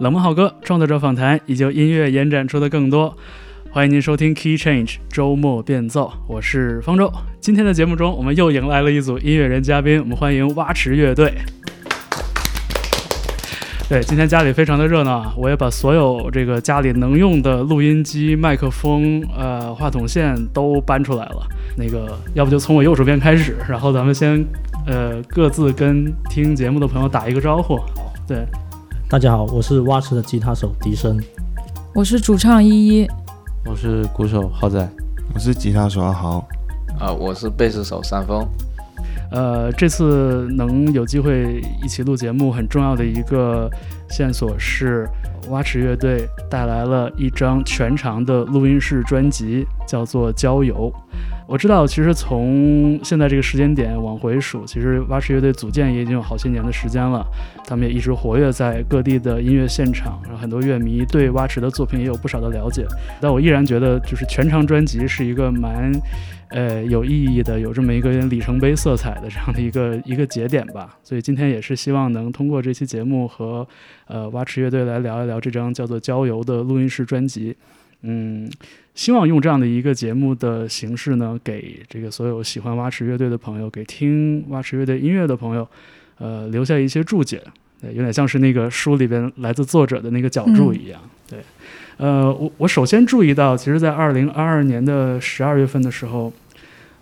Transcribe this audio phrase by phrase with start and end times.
[0.00, 3.16] 冷门好歌、创作者访谈以及音乐延展出的更多。
[3.70, 7.12] 欢迎您收听 Key Change 周末变奏，我是方舟。
[7.38, 11.32] 今天的节目中，我们又迎来了一组音乐人嘉宾，我们欢迎蛙池乐队。
[13.88, 15.32] 对，今天家里非常的热闹啊！
[15.36, 21.46] 我也把所有这个家里能用的录音机、麦克风、呃话筒线都搬出来了。
[21.76, 24.44] 那个，要不就从我右手边开始，然后咱们先
[24.88, 27.78] 呃各自跟听节目的朋友打一个招呼。
[28.26, 28.44] 对，
[29.06, 31.22] 大家好，我是蛙池的吉他手笛声，
[31.94, 33.08] 我是主唱依依，
[33.66, 34.88] 我是鼓手浩仔，
[35.34, 36.44] 我是吉他手阿豪，
[36.98, 38.44] 啊，我是贝斯手山峰。
[39.30, 43.70] 呃，这次能有机会一起录节目，很重要的一个
[44.08, 45.08] 线索是，
[45.48, 50.90] 蛙池乐队带来了一张全长的录音室专辑，叫做《郊游》。
[51.46, 57.24] 我知道，其实从现在这个时间点往回数，其实蛙池乐队组建也已经有好些年的时间了。
[57.66, 62.86] 他们也一直活跃在各地的音乐现场，然后很多乐迷对蛙池的作品也有不少的了解。
[63.20, 65.92] 但我依然觉得，就是全长专辑是一个蛮。
[66.50, 70.96] 呃，有意义的，有这么一个里程碑色彩的这样的一个一个节点吧。
[71.02, 73.66] 所以今天也是希望能通过这期节目和
[74.06, 77.56] 呃蛙池乐队来聊一聊这张叫做《郊游》的录音室专辑。
[78.02, 78.50] 嗯，
[78.94, 85.66] 希望用这样的一个节目的形式呢，给这个所有喜欢蛙池乐队的朋友，给听蛙池乐队音乐的朋友，
[86.18, 87.42] 呃，留下一些注解。
[87.80, 91.00] 对，有点像是那个书里边来自作者的那个脚注一样。
[91.28, 91.38] 对，
[91.96, 96.32] 呃，我我首先注意到，其实，在二零二二年的十二月份的时候。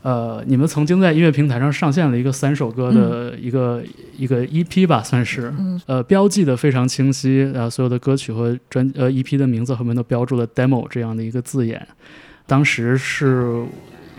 [0.03, 3.81] 呃，你们曾经在音乐平台上上线了一个三首歌的一个
[4.19, 5.55] 一个 EP 吧，算是，
[5.87, 11.87] 呃，标记的非常清晰，呃所有的歌曲和专呃 EP 的名字后面都标注了 demo 这样的一个字眼。
[12.49, 13.65] 当时是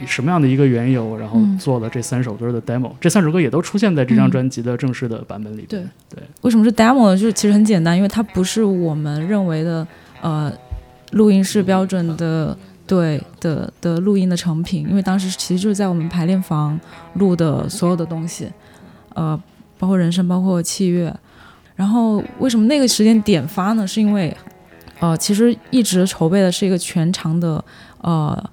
[0.05, 2.91] 什么样的一个缘由，然后做了这三首歌的 demo？
[3.01, 5.65] 这三首歌也都出现在这张专辑的正式的版本里。
[5.67, 7.17] 对对，为什么是 demo 呢？
[7.17, 9.85] 就是其实很简单，因为它不是我们认为的
[10.21, 10.49] 呃
[11.11, 12.57] 录音室标准的。
[12.85, 16.79] 对的的录音的成品，因为当时其实就是在我们排练房
[17.15, 18.49] 录的所有的东西，
[19.13, 19.41] 呃，
[19.79, 21.15] 包括人声，包括器乐。
[21.75, 23.87] 然后为什么那个时间点发呢？
[23.87, 24.35] 是因为，
[24.99, 27.63] 呃，其实一直筹备的是一个全长的
[28.01, 28.51] 呃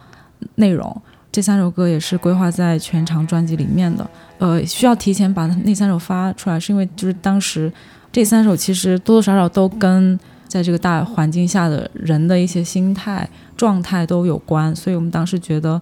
[0.54, 4.08] 内容，这三首歌也是规划在全长专辑里面的。
[4.38, 7.70] 呃，需要提前把那三首发出来，是因为就是当时
[8.10, 10.18] 这三首其实多多少少都跟
[10.50, 13.26] 在这个大环境下的人的一些心态。
[13.56, 15.78] 状态都有关，所以我们当时觉得，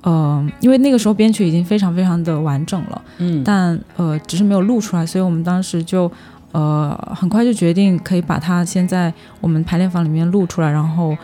[0.00, 6.10] 呃，因为那个时候编曲已经非常非常的完整了，嗯，但呃，只是没有录出来，所以我们当时就
[6.50, 11.16] 呃很快就决定可以把它先在我们排练房里面录出来，然后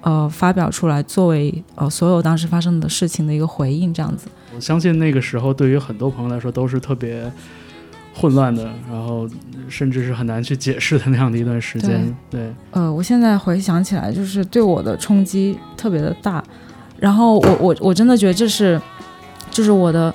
[0.00, 4.26] 呃发表出来，作为呃所有当时发生的事情的一个回应，这样子。
[4.52, 7.30] 我相信那个时候对于很多朋友来说都是特别。
[8.14, 9.28] 混乱的，然后
[9.68, 12.14] 甚至是很难去解释的那样的一段时间。
[12.30, 16.42] 对，呃，我现在回想起来，就是对我的冲击特别的大。
[16.98, 18.80] 然后我我我真的觉得这是，
[19.50, 20.14] 就是我的，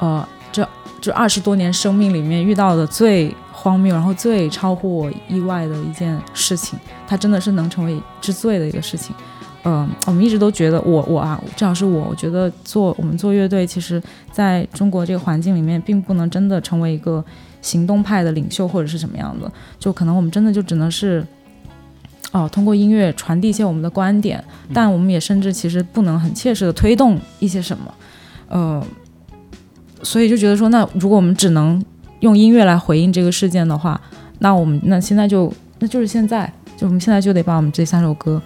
[0.00, 0.68] 呃，这
[1.00, 6.78] 这二十多年生命里面遇到的最荒谬，然后最超乎我意外的一件事情。
[7.06, 9.14] 它真的是能成为之最的一个事情。
[9.68, 14.00] 嗯，我们一直都觉得我我啊，至少是我，我觉得做我们做乐队，其实
[14.30, 17.24] 在中国这个环境里面，并不能真的成为一个
[17.60, 19.50] 行动派的领袖或者是什么样的，
[19.80, 21.26] 就可能我们真的就只能是，
[22.30, 27.92] 哦，通过音乐传递一些我们的观点，但我们也甚至其实不能很切实的推动一些什么，
[28.48, 28.86] 呃，
[30.00, 31.84] 所以就觉得说，那如果我们只能
[32.20, 34.00] 用音乐来回应这个事件的话，
[34.38, 38.40] 那我们那现在就那就是现在，就我们现在就得把我们这三首歌。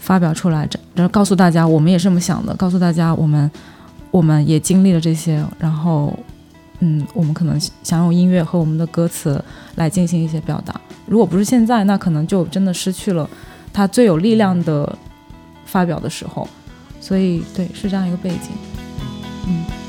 [0.00, 2.52] 发表出来，然后告诉大家，我们也是这么想的。
[2.56, 3.48] 告诉大家，我们
[4.10, 6.18] 我们也经历了这些，然后，
[6.80, 9.42] 嗯，我们可能想用音乐和我们的歌词
[9.76, 10.74] 来进行一些表达。
[11.06, 13.28] 如果不是现在，那可能就真的失去了
[13.72, 14.98] 它最有力量的
[15.64, 16.48] 发表的时候。
[17.00, 18.50] 所以，对，是这样一个背景，
[19.46, 19.79] 嗯。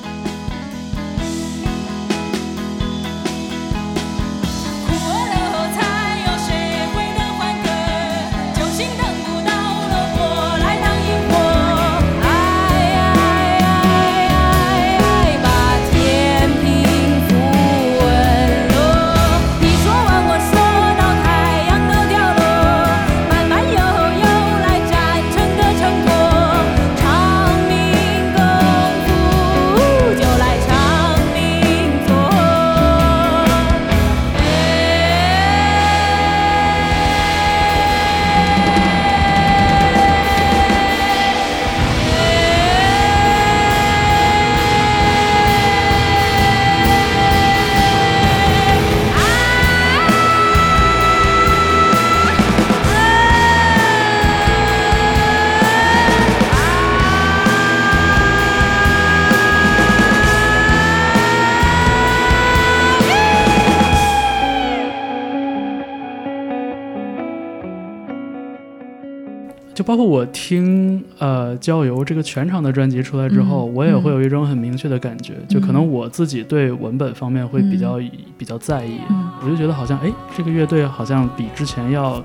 [69.92, 73.74] 包括我听呃《郊游》这个全场的专辑出来之后，嗯。
[73.76, 78.00] 我也会有一种很明确的感觉，就可能我自己对文本方面会比较、
[78.38, 79.30] 比较在意，嗯。
[79.44, 82.24] 我就觉得好像哎，这个乐队好像比之前要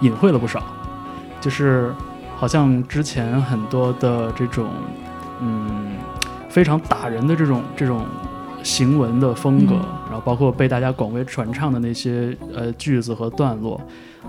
[0.00, 0.60] 隐晦了不少，
[1.40, 1.94] 就是
[2.34, 4.68] 好像之前很多的这种
[5.40, 5.92] 嗯
[6.48, 8.04] 非常打人的这种这种
[8.64, 9.86] 行文的风格，嗯。
[10.10, 13.80] 然后包括被大家广为传唱的那些呃句子和段落，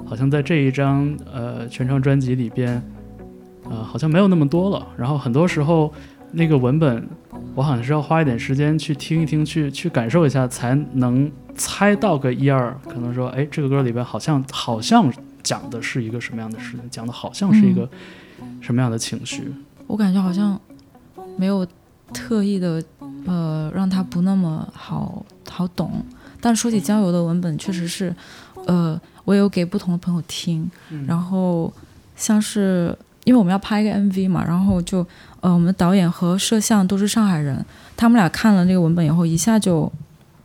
[0.05, 2.81] 好像在这一张呃全长专辑里边，
[3.69, 4.87] 呃好像没有那么多了。
[4.97, 5.93] 然后很多时候
[6.31, 7.07] 那个文本，
[7.55, 12.75] 我好像是要花一点时间去听一听，去去感受一下，才能猜到个一二。
[12.87, 15.11] 可能说，哎，这个歌里边好像好像
[15.43, 17.87] 讲的是一个什么样的事情，讲的好像是一个
[18.61, 19.51] 什么样的情绪。
[19.87, 20.59] 我感觉好像
[21.37, 21.65] 没有
[22.13, 22.83] 特意的
[23.25, 25.91] 呃让它不那么好好懂。
[26.41, 28.15] 但说起郊游的文本，确实是，
[28.65, 28.99] 呃，
[29.29, 31.71] 我有给不同的朋友听，嗯然后
[32.15, 35.05] 像是因为我们要拍一个 MV 嘛，然后就
[35.41, 37.63] 呃我们的导演和摄像都是上海人，
[37.95, 39.91] 他们俩看了那个文本以后一下就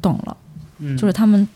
[0.02, 0.36] 懂了，
[0.80, 1.48] 嗯，就是他们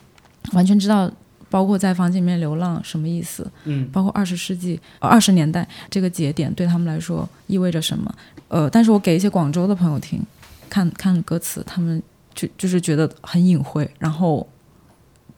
[0.52, 1.10] 完全知道。
[1.50, 3.50] 包括在房间里面流浪什么意思？
[3.64, 8.14] 嗯包括二十世纪、二十年代这个节点对他们来说意味着什么？
[8.48, 10.22] 呃，但是我给一些广州的朋友听，
[10.68, 12.02] 看看歌词，他们
[12.34, 14.46] 就就是觉得很隐晦，然后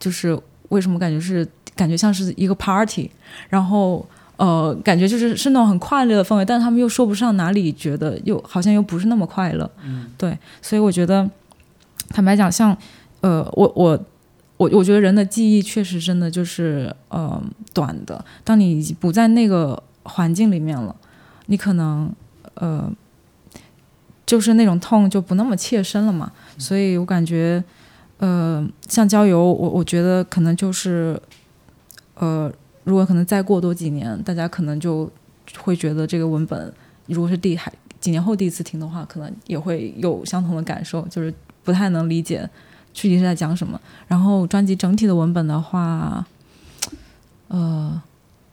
[0.01, 0.37] 就是
[0.71, 1.47] 为什么感觉是
[1.81, 3.11] 感觉像是一个 party，
[3.49, 4.07] 然后
[4.37, 11.29] 呃，感觉就是是那种很快乐的氛围，但是他们又说不上哪里觉得又好像又不是那么快乐，嗯对，所以我觉得
[12.11, 12.77] 坦白讲，像
[13.23, 13.99] 呃，我我。
[14.61, 17.43] 我我觉得人的记忆确实真的就是呃
[17.73, 18.23] 短的。
[18.45, 20.95] 当你已经不在那个环境里面了，
[21.47, 22.13] 你可能
[22.57, 22.93] 呃
[24.27, 26.31] 就是那种痛就不那么切身了嘛。
[26.59, 27.65] 所以我感觉
[28.19, 31.19] 呃像郊游，我我觉得可能就是
[32.21, 32.51] 呃
[32.85, 35.11] 如果可能再过多几年，大家可能就
[35.59, 36.73] 会觉得这个文本
[37.07, 37.71] 如果是第还
[38.01, 41.33] 几年后第一次听的话，可能也会有相同的感受，就是
[41.63, 42.49] 不太能理解。
[42.93, 43.81] 具体是在讲什么。
[44.09, 46.27] 然后专辑整体的文本的话，
[47.47, 48.03] 呃，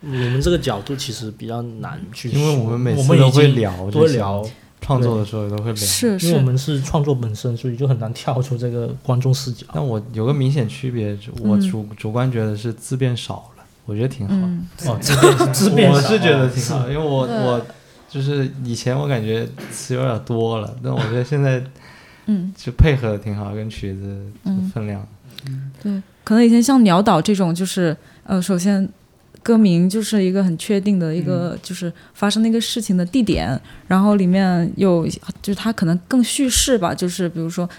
[0.02, 4.46] 我们这个角度其实比较难去，因为我们每我次都会聊，都会聊，
[4.80, 5.76] 创作的时候也都会聊。
[5.76, 9.66] 是因为我，们是创作本身，所以就很难跳出这个观众视角。
[9.74, 13.57] 但我有个明显区别，就我嗯主、主观觉得是字变少了，
[13.88, 14.36] 我觉得挺好。
[14.36, 14.68] 嗯。
[14.86, 15.00] 哦，
[15.52, 17.66] 字变少我是觉得挺好，因为我我
[18.08, 21.64] 就是以前我感觉词有点多了，但我觉得现在
[22.28, 22.54] 嗯。
[22.56, 24.00] 就配合的挺好，跟曲子
[24.44, 24.62] 分量。
[24.62, 24.72] 嗯。
[24.72, 25.08] 分量。
[25.82, 27.96] 对，可能以前像鸟岛这种，就是
[28.26, 28.88] 呃，首先
[29.42, 33.58] 歌名就是一个很确定的一个，就是发生那个事情的地点，
[33.88, 35.08] 然后里面有
[35.42, 37.70] 就是它可能更叙事吧，就是比如说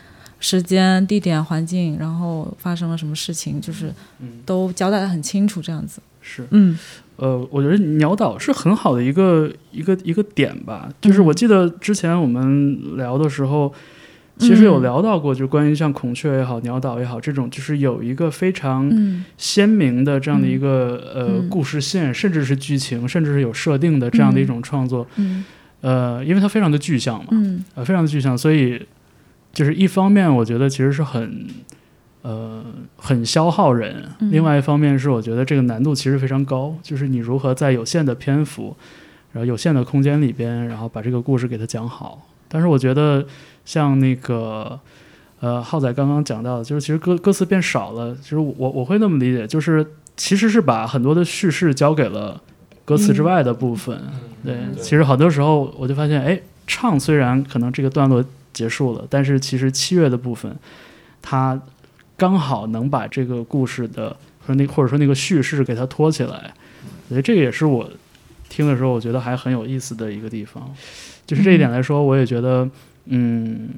[0.40, 4.40] 时间、地点、环境，然后发生了什么事情，就是嗯。
[4.46, 6.00] 都交代的很清楚，这样子。
[6.20, 6.46] 是。
[6.50, 6.79] 嗯。
[7.17, 10.88] 呃，我觉得鸟岛是很好的一个一个一个点吧。
[11.00, 13.75] 就是我记得之前我们聊的时候，
[14.38, 14.82] 其实有嗯。
[14.82, 19.25] 聊到过，就关于像孔雀也好、鸟岛也好这种，就是有一个非常嗯。
[19.37, 21.49] 鲜明的这样的一个、呃嗯。
[21.49, 25.04] 故事线，甚至是剧情，甚至是有设定的这样的一种创作。
[25.16, 25.45] 嗯。
[25.80, 27.64] 呃，因为它非常的具象嘛，嗯。
[27.75, 28.80] 呃，非常的具象，所以
[29.59, 31.49] 就是一方面我觉得其实是很
[32.23, 32.65] 呃
[32.97, 38.77] 很消耗人，嗯另外一方面是我觉得这个难度其实非常高，就是你如何在有限的篇幅，
[39.33, 42.29] 然后有限的空间里边，然后把这个故事给它讲好。
[42.47, 43.27] 但是我觉得
[43.65, 44.79] 像那个
[45.41, 49.85] 呃浩仔刚刚讲到的，就是其实歌歌词变少了，其实我我会那么理解，就是
[50.17, 52.41] 其实是把很多的叙事交给了
[52.85, 54.00] 歌词之外的部分。
[54.45, 58.25] 对，其实很多时候我就发现，哎，唱虽然可能这个段落
[58.59, 60.53] 结束了，但是其实七月的部分，
[61.23, 61.61] 它
[62.17, 66.53] 刚好能把这个故事的和那或者说那个叙事给它托起来，
[67.09, 67.88] 我觉得这个也是我
[68.49, 70.69] 听的时候我觉得还很有意思的一个地方。
[71.25, 72.69] 就是这一点来说，我也觉得，
[73.05, 73.69] 嗯，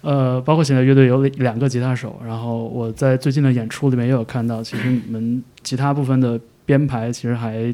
[0.00, 7.72] 呃，包括现在乐队有两个吉他手，然后我在最近的演出里面也有看到，其实你们吉他部分的编排其实还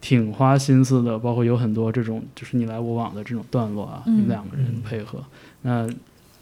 [0.00, 5.18] 挺花心思的，包括有很多这种就是你来我往的这种段落啊，嗯你们两个人配合。
[5.66, 5.84] 那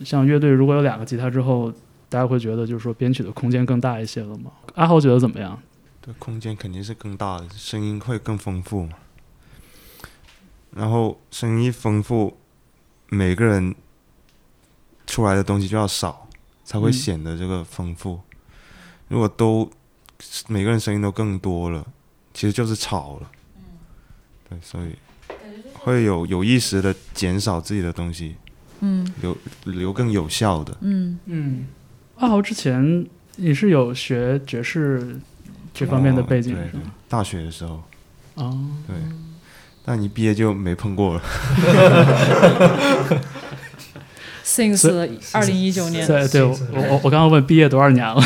[0.04, 1.72] 像乐队如果有两个吉他之后，
[2.10, 4.52] 大家会觉得就是说编曲的空间更大一些了吗？
[4.74, 5.58] 阿豪觉得怎么样？
[6.02, 8.92] 对，空间肯定是更大的，声音会更丰富嘛。
[10.72, 12.36] 然后声音一丰富，
[13.08, 13.74] 每个人
[15.06, 16.28] 出来的东西就要少，
[16.64, 18.20] 才会嗯显得这个丰富。
[19.08, 19.70] 如果都
[20.48, 21.86] 每个人声音都更多了，
[22.34, 23.30] 其实就是吵了。
[24.50, 24.94] 对，所以
[25.72, 28.36] 会有有意识的减少自己的东西，
[28.84, 29.12] 嗯。
[29.22, 30.76] 留留更有效的。
[30.80, 31.18] 嗯。
[31.26, 31.66] 嗯，
[32.18, 35.18] 阿豪之前你是有学爵士
[35.72, 36.92] 这方面的背景哦对对是吗？
[37.08, 37.82] 大学的时候，
[38.34, 38.94] 哦，对，
[39.84, 41.22] 但你毕业就没碰过了。
[44.44, 44.88] since
[45.32, 48.22] 二零一九年，对对，我我我我刚刚问毕业多少年了？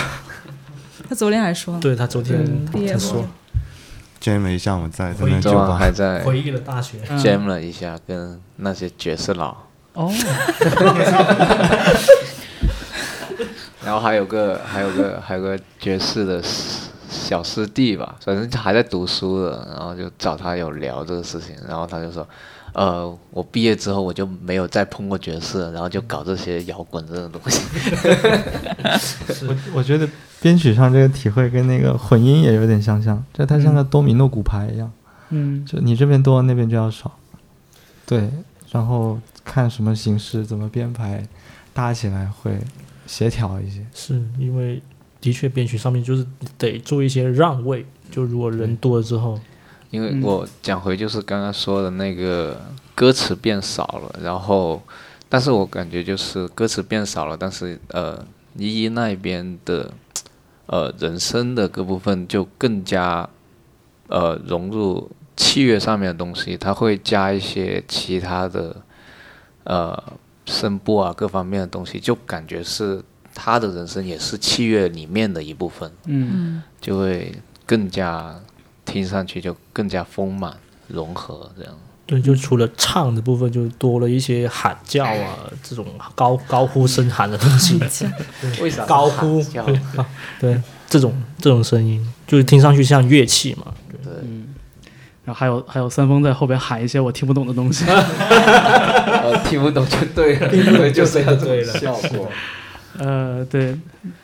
[1.08, 3.26] 他昨天还说，对他昨天毕业他说
[4.20, 6.22] ，jam 了一下我，在在回昨晚那酒吧，还在。
[6.24, 7.18] 回忆了大学，嗯。
[7.18, 9.56] Jam 了一下，跟那些爵士佬，
[9.94, 10.12] 哦，
[13.84, 22.26] 然后还有个还有个还有个爵士的师小师弟吧，反正还在读书的，然后就找他有聊这个事情，然后他就说，
[22.74, 27.62] 呃，我毕业之后我就没有再碰过爵士了，然后就搞这些摇滚这种东西。
[29.48, 30.06] 我我觉得
[30.40, 34.92] 编曲上这个体会跟那个混音也有点相像，就它像个多米诺骨牌一样，
[35.30, 37.10] 嗯就你这边多，那边就要少。
[38.06, 38.30] 对，
[38.70, 41.26] 然后看什么形式怎么编排，
[41.72, 42.58] 搭起来会
[43.06, 43.86] 协调一些。
[43.94, 44.82] 是因为
[45.20, 49.38] 的确编曲上面就是得做一些让位，就如果人多了之后，
[49.90, 52.60] 因为嗯我讲回就是刚刚说的那个
[52.94, 54.82] 歌词变少了，然后，
[55.28, 58.22] 但是我感觉就是歌词变少了，但是呃，
[58.56, 59.90] 依依那边的
[60.66, 63.28] 呃人声的各部分就更加
[64.08, 68.76] 呃融入器乐上面的东西，它会加一些其他的
[69.62, 70.12] 呃
[70.44, 73.00] 声部啊各方面的东西，就感觉是
[73.32, 75.88] 他的人声也是器乐里面的一部分。
[76.06, 76.30] 嗯。
[76.32, 77.32] 嗯，就会
[77.64, 78.34] 更加
[78.84, 80.56] 听上去就更加丰满
[80.88, 81.72] 融合这样。
[82.04, 87.78] 对，就除了唱的部分，就多了一些喊叫啊，这种高高呼声喊的东西，
[88.62, 89.44] 为啥高呼？
[90.40, 93.74] 对，这种这种声音，就是听上去像乐器嘛。
[94.02, 94.47] 对，嗯，
[95.28, 97.84] 然后还有还有三丰在后边喊一些我听不懂的东西。
[99.20, 102.32] 呃，听不懂就对了，因为就是要这对了种效果。
[102.96, 103.78] 呃，对，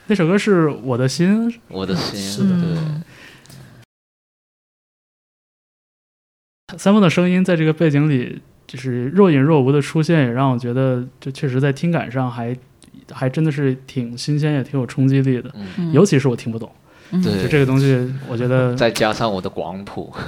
[0.06, 3.02] 那首歌是我的心，我的心，是对嗯，
[6.78, 12.56] 三丰的声音在这个背景里就是若隐若无的出现，也让我觉得就确实在听感上还
[13.12, 15.50] 还真的是挺新鲜，也挺有冲击力的。
[15.54, 16.72] 嗯，嗯尤其是我听不懂，
[17.10, 17.22] 嗯。
[17.22, 20.12] 就，这个东西，我觉得再加上我的广谱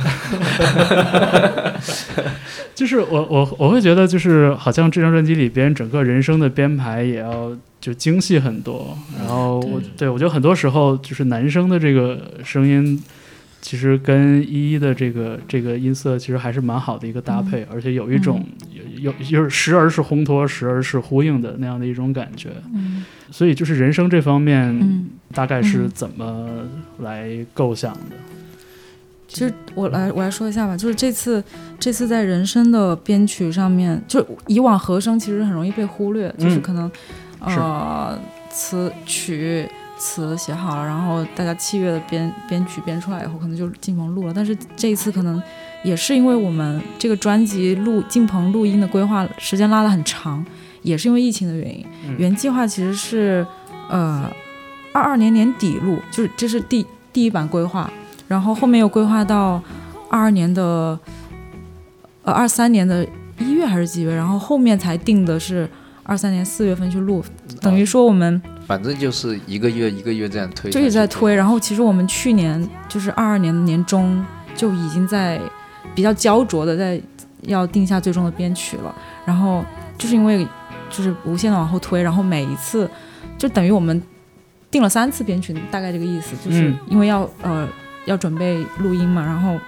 [2.75, 10.09] 就是我我我会觉得就是好像这张专辑里边整个人声的编排也要就精细很多，然后我对。
[10.09, 13.03] 我觉得很多时候就是男生的这个声音。
[13.63, 18.47] 其实跟依依的这个这个音色其实还是蛮好的一个搭配，而且有一种
[19.01, 22.51] 有有就是时而是烘托，时而是呼应的那样的一种感觉。
[22.73, 23.05] 嗯。
[23.33, 26.49] 所以就是人生这方面，嗯，大概是嗯怎么
[26.99, 28.17] 来构想的？
[29.29, 31.43] 其实我来我来说一下吧，就是这次
[31.81, 36.91] 这次在人声的编曲上面，就以往和声其实很容易被忽略，就是嗯可能
[37.41, 38.19] 呃
[38.49, 39.69] 词曲
[39.99, 44.33] 词写好了，然后大家器乐的编编曲编出来以后，可能就进棚录了。
[44.35, 45.43] 但是这一次可能
[45.83, 50.43] 也是因为我们这个专辑录进棚录音的规划时间拉得很长，
[50.83, 51.85] 也是因为疫情的原因。
[52.07, 53.45] 嗯原计划其实是
[53.91, 54.31] 呃
[54.97, 57.91] 二二年年底录，就是这是第第一版规划，
[58.27, 59.63] 然后后面又规划到
[60.09, 60.99] 二二年的
[62.23, 63.07] 呃二三年的
[63.39, 65.69] 一月还是几月，然后后面才定的是
[66.03, 67.23] 二三年四月份去录，
[67.61, 71.35] 等于说我们反正就是一个月一个月这样推，就一直在推。。
[71.35, 74.25] 然后其实我们去年就是二二年的年中
[74.55, 75.39] 就已经在
[75.95, 76.99] 比较焦灼的在
[77.43, 78.95] 要定下最终的编曲了，
[79.27, 79.63] 然后
[79.99, 80.47] 就是因为
[80.89, 82.89] 就是无限的往后推，然后每一次
[83.37, 84.03] 就等于我们
[84.71, 87.69] 定了三次编曲，大概这个意思，就是嗯因为要、呃
[88.07, 89.59] 要准备录音嘛，然后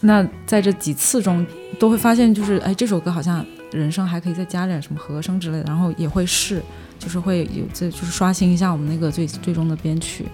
[0.00, 1.46] 那在这几次中
[1.78, 6.60] 都会发现，就是哎这首歌好像人声还可以再加点什么和声之类的，然后也会试，
[6.98, 10.24] 就是会有这就是刷新一下我们那个最最终的编曲，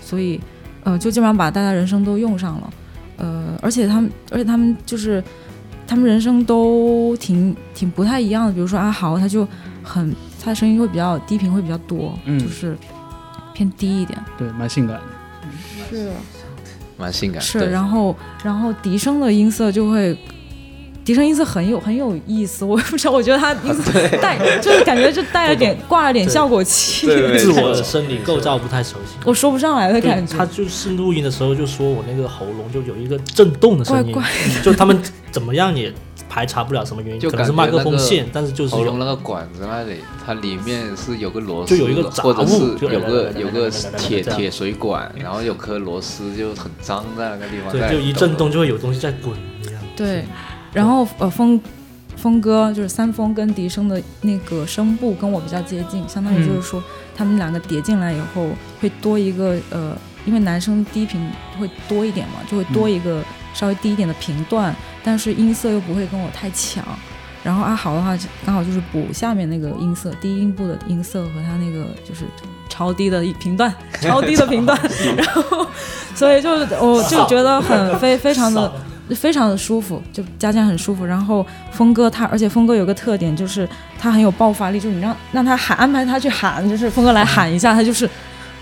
[0.00, 0.40] 所以
[0.84, 2.70] 呃就基本上把大家人声都用上了，
[3.16, 5.20] 呃而且他们而且他们就是
[5.84, 9.44] 他们人声都挺挺不太一样的，比如说阿豪他就
[9.82, 12.38] 很他的声音会比较低频会比较多，嗯。
[12.38, 12.78] 就是
[13.58, 15.02] 偏低一点，对，蛮性感的。
[15.90, 16.10] 是。
[16.96, 17.40] 蛮性感。
[17.42, 20.16] 是，然后然后笛声的音色就会，
[21.04, 29.16] 笛声音色很有很有意思，我也不知道，我觉得它音色 带就是感觉就带了点挂了点效果器， 自我的生理构造不太熟悉。
[29.24, 30.46] 我说不上来的感觉他。
[30.46, 34.22] 就是录音的时候就说我那个喉咙就有一个震动的声音，怪
[34.62, 34.96] 就他们
[35.32, 35.92] 怎么样也
[36.28, 42.54] 排查不了什么原因，就可能是麦克风线，但是就是有喉咙那个管子那里，它里面是有个螺丝，就有一个杂物或者是
[42.86, 47.72] 有个有个铁铁水管，然后有颗螺丝就很脏在那个地方。
[47.72, 49.32] 对，就一震动就会有东西在滚
[49.62, 49.80] 一样。
[49.96, 50.24] 对，
[50.72, 51.60] 然后呃峰
[52.16, 56.82] 峰哥就是三峰跟笛声的那个声部跟我比较接近，相当于就是说
[57.16, 58.48] 他们两个叠进来以后
[58.80, 61.20] 会多一个呃因为男生低频
[61.58, 63.22] 会多一点嘛，就会多一个
[63.54, 66.84] 稍微低一点的频段，但是音色又不会跟我太强。
[67.44, 72.24] 然后阿豪的话，刚好就是补下面那个音色，低音部的音色和他那个就是
[72.68, 74.78] 超低的频段，超低的频段，
[75.16, 75.66] 然后
[76.14, 78.70] 所以就我就觉得很 非非常的
[79.14, 81.06] 非常的舒服，就加起来很舒服。
[81.06, 83.66] 然后峰哥他，而且峰哥有个特点就是
[83.98, 88.06] 他很有爆发力，就是你让让他喊，安排他去喊，就是峰哥来喊一下，他就是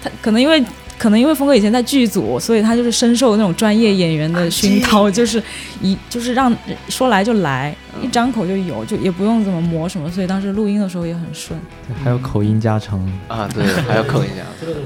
[0.02, 0.62] 他可能因为。
[0.98, 5.42] 可能因为峰哥以前在剧组，所以他就是深受那种专业演员的熏陶，就是
[5.82, 6.54] 一就是让
[6.88, 11.58] 说来就来，一张口就有，就也不用怎么磨什么，所以当时录音的时候也很顺。
[12.02, 14.82] 还有口音加成啊，对，还有口音加 成，这种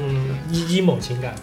[0.00, 1.34] 嗯一 emo 情感。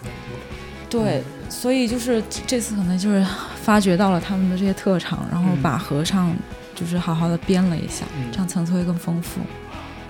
[0.88, 3.26] 对，所以就是这次可能就是
[3.62, 6.32] 发掘到了他们的这些特长，然后把合唱
[6.74, 9.40] 就是好好的编了一下，这样层次会更丰富。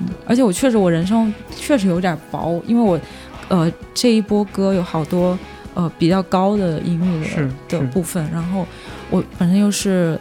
[0.00, 3.00] 嗯，而且我确实我人生确实有点薄，因为我。
[3.48, 5.38] 呃，这一波歌有好多
[5.74, 8.66] 呃比较高的音域的的部分，然后
[9.08, 10.18] 我本身又是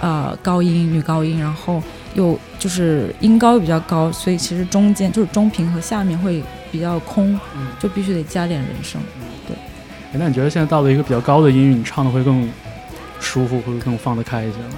[0.00, 1.80] 呃高音女高音，然后
[2.14, 7.38] 又就是音高又比较高，所以其实中间就是中频和下面会比较空，
[7.78, 9.00] 就必须得加点人声。
[9.46, 9.56] 对，
[10.18, 12.50] 那你觉得现在到了一个比较高的音域，你唱的会更
[13.20, 14.74] 舒服，会更放得开一些吗？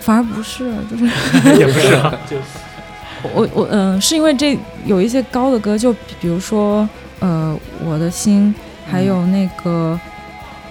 [0.00, 1.04] 反而不是，就是
[1.58, 1.90] 也不是，
[2.28, 2.36] 就
[3.32, 6.86] 我我嗯，是因为这有一些高的歌，就比如说。
[7.22, 8.52] 呃，我的心，
[8.84, 9.98] 还有那个，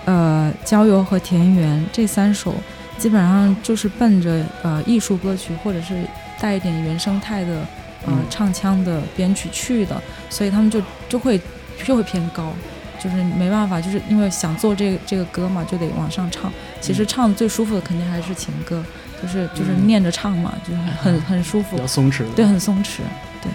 [0.03, 2.53] 呃，郊游和田园这三首，
[2.98, 6.03] 基本上就是奔着呃艺术歌曲或者是
[6.41, 7.65] 带一点原生态的
[8.05, 9.96] 呃唱腔的编曲去的，
[10.29, 11.39] 所以他们就就会
[11.86, 12.51] 就会偏高，
[13.00, 16.51] 就是没办法，就是因为想做这这个歌嘛，就得往上唱。
[16.81, 18.83] 其实唱最舒服的肯定还是情歌，
[19.22, 22.98] 就是就是念着唱嘛，就是很很舒服，比较松弛，对，很松弛，
[23.42, 23.50] 对。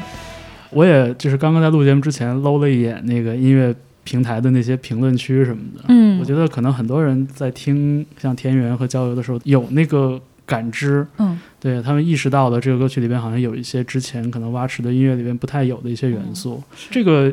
[0.76, 17.32] 我也就是刚刚在录节目之前搂了一眼那个音乐平台的那些评论区什么的，嗯，我觉得可能很多人在听像田园和郊游的时候有那个感知，嗯，对他们意识到了这个歌曲里边好像有一些之前可能蛙池的音乐里边不太有的一些元素，这个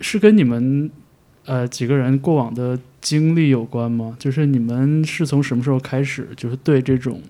[0.00, 0.90] 是跟你们
[1.44, 4.16] 呃几个人过往的经历有关吗？
[4.18, 7.22] 就是你们是从什么时候开始就是对这种。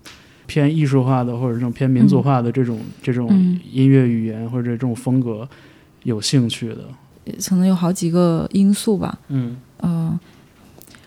[0.50, 3.28] 偏艺术化的或者这种偏民族化的这种这种
[3.70, 5.48] 音乐语言或者这种风格
[6.02, 6.84] 有兴趣的，
[7.48, 9.16] 可能有好几个因素吧。
[9.28, 10.18] 嗯呃，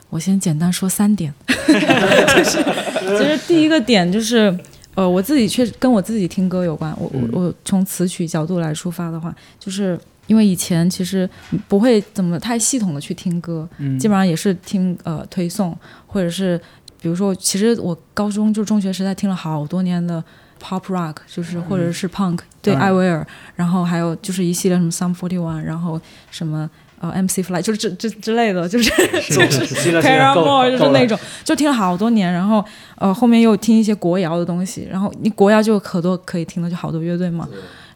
[0.09, 2.63] 我先简单说三点， 就是
[3.19, 4.57] 其实第一个点就是
[4.95, 6.95] 呃，我自己确实跟我自己听歌有关。
[6.97, 11.29] 我我我从词曲角度来出发的话，就是因为以前其实
[11.67, 13.67] 不会怎么太系统的去听歌，
[13.99, 15.77] 基本上也是听呃推送
[16.07, 16.57] 或者是。
[17.03, 20.23] 比如说，其实我高中就中学时代听了好多年的
[20.61, 25.99] pop rock，就是或者是 punk，对艾薇儿，然后还有就是一系列什么 Sum Forty One，然后
[26.31, 28.89] 什么呃 MC Fly，就是这这之类的，就是
[29.29, 32.63] 就是 Paramore，就是那种，就听了好多年，然后
[32.95, 37.45] 呃后面又听一些国谣的东西，然后你国谣就可多可以听的，就好多乐队嘛，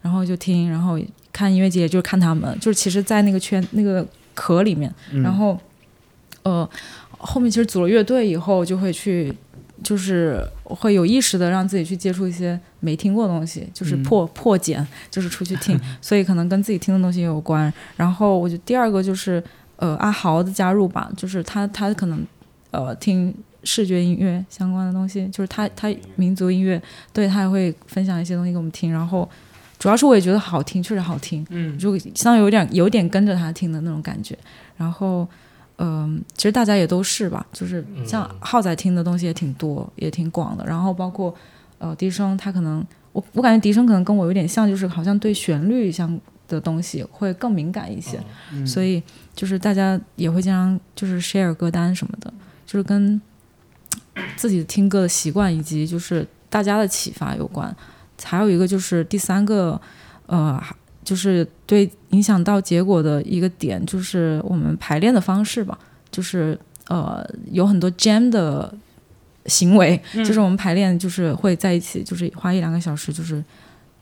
[0.02, 1.00] 然后就听，然后
[1.32, 4.93] 看音乐节就是看他们，就是其实，在那个圈那个壳里面，
[5.24, 5.58] 然后
[6.43, 6.70] 呃。
[7.18, 9.34] 后面其实组了乐队以后，就会去，
[9.84, 17.72] 就是会有意识的让自己去接触一些没听过的东西，就是破破茧，就是出去听， 所以可能跟自己听的东西也有关。
[17.96, 19.44] 然后我觉得第二个就是
[19.78, 22.26] 呃阿豪的加入吧，就是他他可能
[22.72, 28.92] 呃听视觉音乐相关的东西，就是他他民族音乐，对他也会分享一些东西给我们听。
[28.92, 29.28] 然后
[29.80, 34.38] 主要是我也觉得好听，确实好听，嗯，就相当于有点有点跟着他听的那种感觉。
[34.78, 35.28] 然后。
[35.80, 40.66] 嗯，其实大家也都是吧，就是像浩仔听的东西也挺多，也挺广的。
[40.66, 41.34] 然后包括
[41.78, 48.20] 呃，笛声，他可能我我感觉笛声可能跟我有点像，就是好像对旋律相的东西会更敏感一些。
[48.66, 49.02] 所以
[49.36, 52.34] 就是大家也会经常就是 share 歌单什么的，
[52.66, 53.22] 就是跟
[54.36, 57.76] 自己听歌的习惯以及就是大家的启发有关。
[58.24, 59.80] 还有一个就是第三个，
[60.26, 60.60] 呃。
[61.08, 65.80] 就是对影响到结果的一个点，就是我们排练的方式吧，
[66.12, 68.74] 就是呃有很多 jam 的
[69.46, 73.41] 行为，就是我们排练就是会在一起，就是花一两个小时，就是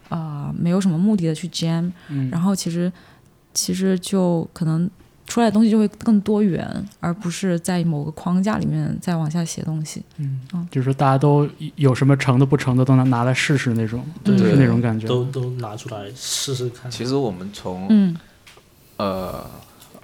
[0.10, 1.92] 啊没有什么目的的去 jam，
[2.32, 2.92] 然后其实
[3.54, 4.90] 其实就可能。
[5.28, 6.68] 出来的东西就会更多元，
[7.00, 10.04] 而不是在某个框架里面再往下写东西。
[10.18, 15.08] 嗯，就是说大家都有什么成的不成的都能拿来试试那种，是那种感觉。
[15.08, 16.90] 都都拿出来试试看。
[16.92, 18.16] 其实我们从嗯
[18.98, 19.50] 呃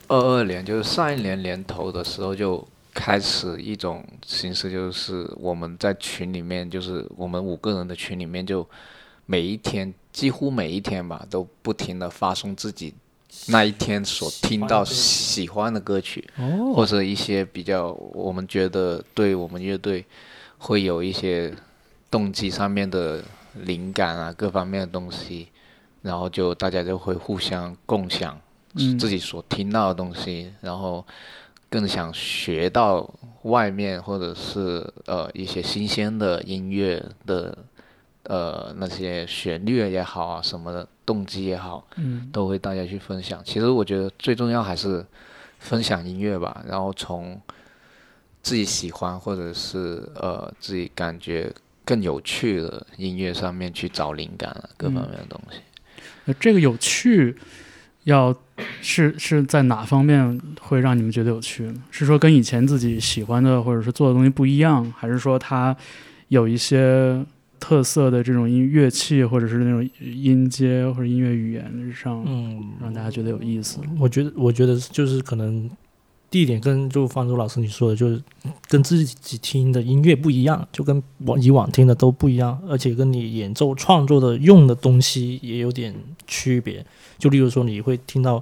[0.07, 8.67] 二二年就是上一年年头的时候就开始一种形式，就是我们在群里面，就是我们五个人的群里面，就
[9.25, 12.93] 每一天几乎每一天吧，都不停的发送自己。
[13.47, 20.05] 那一天所听到喜欢的歌曲，哦，或者一些比较我们觉得对我们乐队
[20.57, 21.53] 会有一些
[22.09, 25.47] 动机上面的灵感啊，各方面的东西，
[26.01, 28.39] 然后就大家就会互相共享
[28.75, 28.99] 嗯。
[28.99, 31.05] 自己所听到的东西，然后
[31.69, 33.09] 更想学到
[33.43, 37.57] 外面或者是呃一些新鲜的音乐的
[38.23, 43.41] 呃那些旋律也好啊什么的动机也好，嗯都会大家去分享。
[43.43, 45.05] 其实我觉得最重要还是
[45.60, 47.39] 分享音乐吧，然后从
[48.41, 51.51] 自己喜欢或者是呃自己感觉
[51.86, 55.60] 更有趣的音乐上面去找灵感啊，各方面的东西。
[56.25, 57.36] 那这个有趣，
[58.03, 58.36] 要
[58.81, 61.84] 是是在哪方面会让你们觉得有趣呢？
[61.89, 65.75] 是说跟以前自己喜欢的或者是做的东西不一样，还是说它
[66.29, 67.23] 有一些
[67.62, 73.80] 特色的这种音乐器，或者是那种音阶或者音乐语言上，嗯，让大家觉得有意思？
[74.00, 75.69] 我觉得，我觉得就是可能
[76.32, 78.19] 第一点跟就方舟老师你说的，就是
[78.67, 85.93] 跟自己听的音乐不一样，就跟往以往听的都不一样，而且跟你演奏创作的用的东西也有点
[86.26, 86.84] 区别。
[87.19, 88.39] 就例如说，你会听到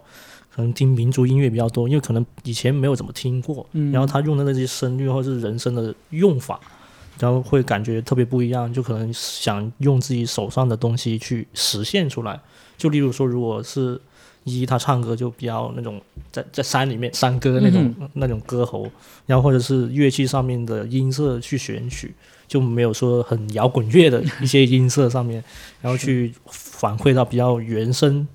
[0.56, 6.58] 可能听民族音乐比较多，因为可能以前没有怎么听过，嗯然后他用的那些声律或者是人声的用法。
[7.20, 12.40] 然后会感觉特别不一样，就可能想用自己手上的东西去实现出来。
[12.78, 14.00] 就例如说，如果是
[14.46, 16.02] 一他唱歌就比较那种
[16.32, 18.90] 在在山里面山歌那种、那种歌喉，
[19.26, 22.16] 然后或者是乐器上面的音色去选取，
[22.48, 25.44] 就没有说很摇滚乐的一些音色上面，
[25.82, 28.26] 然后去反馈到比较原声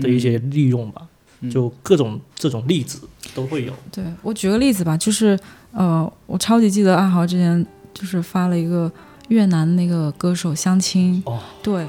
[0.00, 1.02] 的一些利用吧，
[1.40, 3.00] 嗯就各种这种例子
[3.34, 3.72] 都会有。
[3.90, 5.38] 对我举个例子吧，就是
[5.72, 7.66] 呃，我超级记得阿豪之前
[8.00, 8.90] 就是发了一个
[9.28, 11.86] 越南那个歌手相亲，哦，对，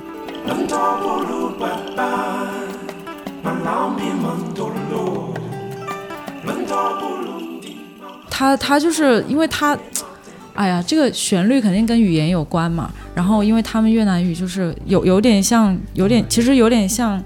[8.29, 9.77] 他他就是因为他，
[10.53, 12.91] 哎呀，这个旋律肯定跟语言有关嘛。
[13.15, 17.23] 然后因为他们越南语就是有有点像，有点其实有点像，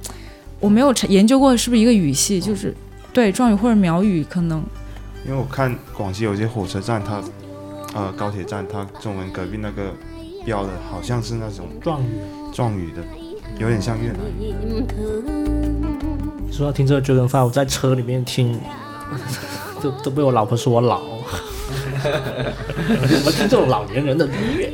[0.59, 2.75] 我没有研究过是不是一个语系，就是
[3.11, 4.63] 对壮语或者苗语可能。
[5.25, 7.19] 因为我看广西有些火车站，它
[7.95, 9.91] 呃高铁站，它中文隔壁那个
[10.45, 12.19] 标的好像是那种壮语。
[12.53, 13.01] 壮语的，
[13.57, 14.53] 有点像越南语。
[16.51, 18.59] 说到听这个 Dragon Five，我在车里面听，
[19.81, 21.01] 都都被我老婆说我老。
[22.05, 24.71] 怎么听这种老年人的音乐？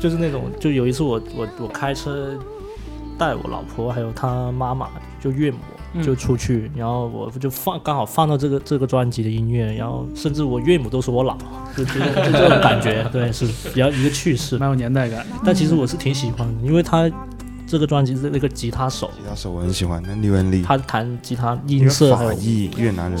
[0.00, 2.38] 就是那种，就有一次我我我开车
[3.18, 4.88] 带我老婆还有她妈妈，
[5.20, 5.58] 就岳母
[6.02, 11.36] 就出去，然后我就放刚好放到这个这个专辑的音乐，然后甚至我岳母都说我老，
[11.76, 14.58] 就就就这种感觉，对，是比较一个趣事。
[14.58, 15.24] 蛮有年代感。
[15.44, 17.10] 但其实我是挺喜欢的，因为他
[17.66, 23.20] 这个专辑的那个吉他手，吉他手我很喜欢，那李文丽，他弹吉他音色还有法裔越南人，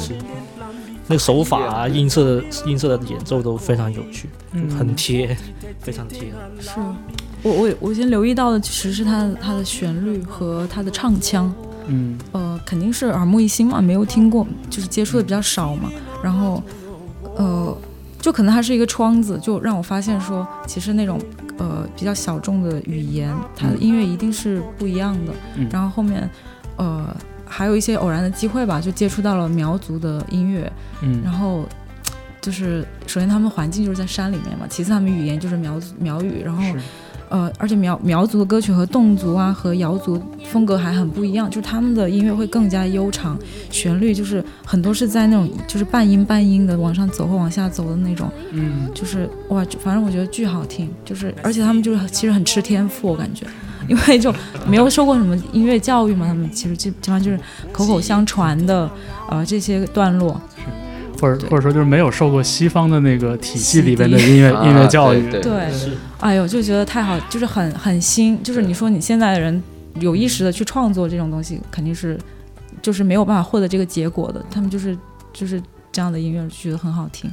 [1.06, 5.36] 那个手法啊、音色的音色的演奏都非常有趣，嗯很贴，
[5.80, 6.32] 非常贴。
[6.58, 6.70] 是
[7.42, 11.52] 我我我先留意到的其实是他的他的旋律和他的唱腔，
[11.86, 12.18] 嗯。
[12.32, 15.90] 呃，肯定是耳目一新嘛，没有听过，就是接触的比较少嘛，
[16.22, 16.62] 然后
[17.36, 17.76] 呃，
[18.20, 21.20] 就可能它是一个窗子，就让我发现说，其实那种
[21.58, 25.32] 呃比较小众的语言，它的音乐一定是不一样的。
[25.56, 25.68] 嗯。
[25.70, 26.28] 然后后面
[26.76, 27.14] 呃
[27.46, 31.20] 还有一些偶然的机会吧，就接触到了苗族的音乐，嗯。
[31.22, 31.64] 然后
[32.40, 36.80] 就是首先他们环境就是在山里面嘛，其次他们语言就是苗族苗语，然后是
[37.34, 43.36] 呃，而且苗苗族的歌曲和侗族啊和瑶族风格还很不一样，就是他们的音乐会更加悠长，
[43.70, 48.88] 旋律就是很多是在那种就是半音半音的往上走或往下走的那种，嗯。
[48.94, 53.44] 就是哇，反正我觉得巨好听，就是而且他们就是其实很吃天赋，我感觉，
[53.88, 54.32] 因为就
[54.68, 57.40] 没有受过什么音乐教育嘛，他们其实基基本上就是
[57.72, 58.88] 口口相传的
[59.28, 60.40] 呃这些段落，
[61.24, 65.30] 或者或者说就是没有受过西方的那个体系里边的音乐啊音乐教育。
[65.40, 65.70] 对
[66.20, 69.62] 哎呦，就觉得太好，就是很很新，就是你说你现在的人
[70.00, 72.18] 有意识的去创作这种东西，肯定是
[72.82, 74.44] 就是没有办法获得这个结果的。
[74.50, 74.96] 他们就是
[75.32, 77.30] 就是这样的音乐，觉得很好听。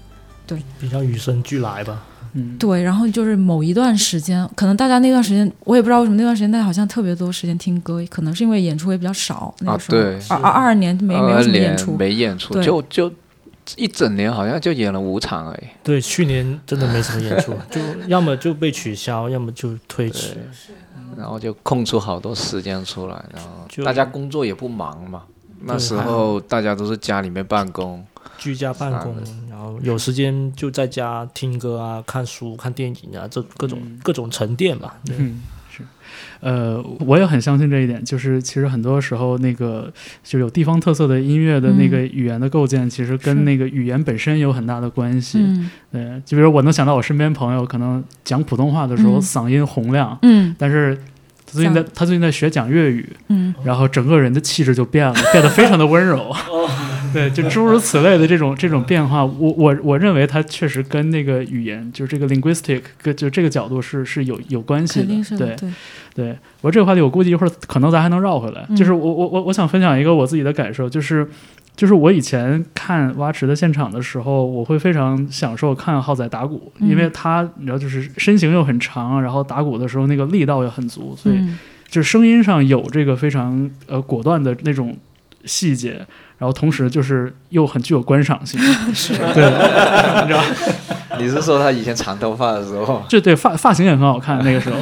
[0.48, 0.58] 对。
[0.80, 2.04] 比较与生俱来吧。
[2.34, 9.54] 嗯，对，然后就是某一段时间，可能大家那段时间，我也不知道为什么那段时间大家好像特别多时间听歌，可能是因为演出也比较少。
[9.60, 10.18] 那啊个时候，对。
[10.30, 13.12] 二二二年没没有什么演出，没演出，就就
[13.78, 15.68] 一整年好像就演了五场而已。
[15.84, 20.38] 对，去年真的没什么演出， 就要么就被取消，要么就推迟。
[21.18, 25.24] 然后就空出好多时间出来，然后大家工作也不忙嘛，
[25.64, 28.04] 那时候大家都是家里面办公，
[28.38, 34.94] 居家办公啊，然后有时间就在家听歌啊、看书、看电影啊，这各种、嗯各种沉淀嘛。
[35.06, 35.42] 对，嗯，
[36.42, 39.92] 呃，我也很相信这一点，就是其实很多时候那个
[40.24, 42.10] 就有地方特色的音乐的那个嗯。
[42.12, 45.40] 语言的构建，其实跟那个语言本身有很大的关系。
[45.40, 45.70] 嗯。
[45.92, 49.22] 对，就比如我能想到我身边朋友可能讲普通话的时候嗯。
[49.22, 50.56] 嗓音洪亮，嗯。
[50.58, 50.98] 但是
[51.46, 53.54] 他最近在他最近在学讲粤语，嗯。
[53.64, 56.36] 然后整个人的气质就变了，变得非常的温柔。
[57.14, 65.38] 对，就诸如此类的这种这种变化，我我我认为它确实跟那个语言，就是这个 linguistic，跟就这个角度是是有有关系的。
[65.38, 65.74] 对，对，
[66.16, 68.66] 对，我这个话题我估计一会儿可能咱还能绕回来。
[68.70, 71.28] 嗯就是我我我我想分享一个我自己的感受，就是
[71.76, 81.58] 就是我以前看挖池的现场的时候，我会非常享受看浩仔打鼓，嗯因为他你知道就是身形又很长，然后打鼓的时候那个力道也很足，所以嗯
[81.90, 84.98] 就是声音上有这个非常呃果断的那种
[85.44, 86.06] 细节，
[86.42, 88.60] 然后同时就是又很具有观赏性。
[89.36, 89.46] 对，
[90.24, 90.42] 你知道，
[91.20, 93.04] 你是说他以前长头发的时候？
[93.08, 94.78] 这对发发型也很好看那个时候。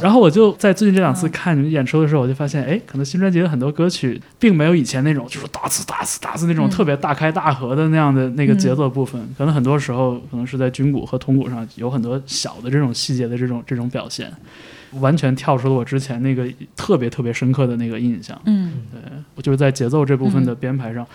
[0.00, 14.32] 然后我就在最近这两次看你们演出的时候，我就发现，哎，可能新专辑的很多歌曲并没有以前那种就是大词大词大词那种嗯特别大开大合的那样的那个节奏部分，可能很多时候可能是在军鼓和铜鼓上有很多小的这种细节的这种这种表现，
[15.00, 18.40] 完全跳出了我之前那个特别特别深刻的那个印象。
[18.46, 19.00] 嗯对
[19.34, 21.06] 我就是在节奏这部分的编排上，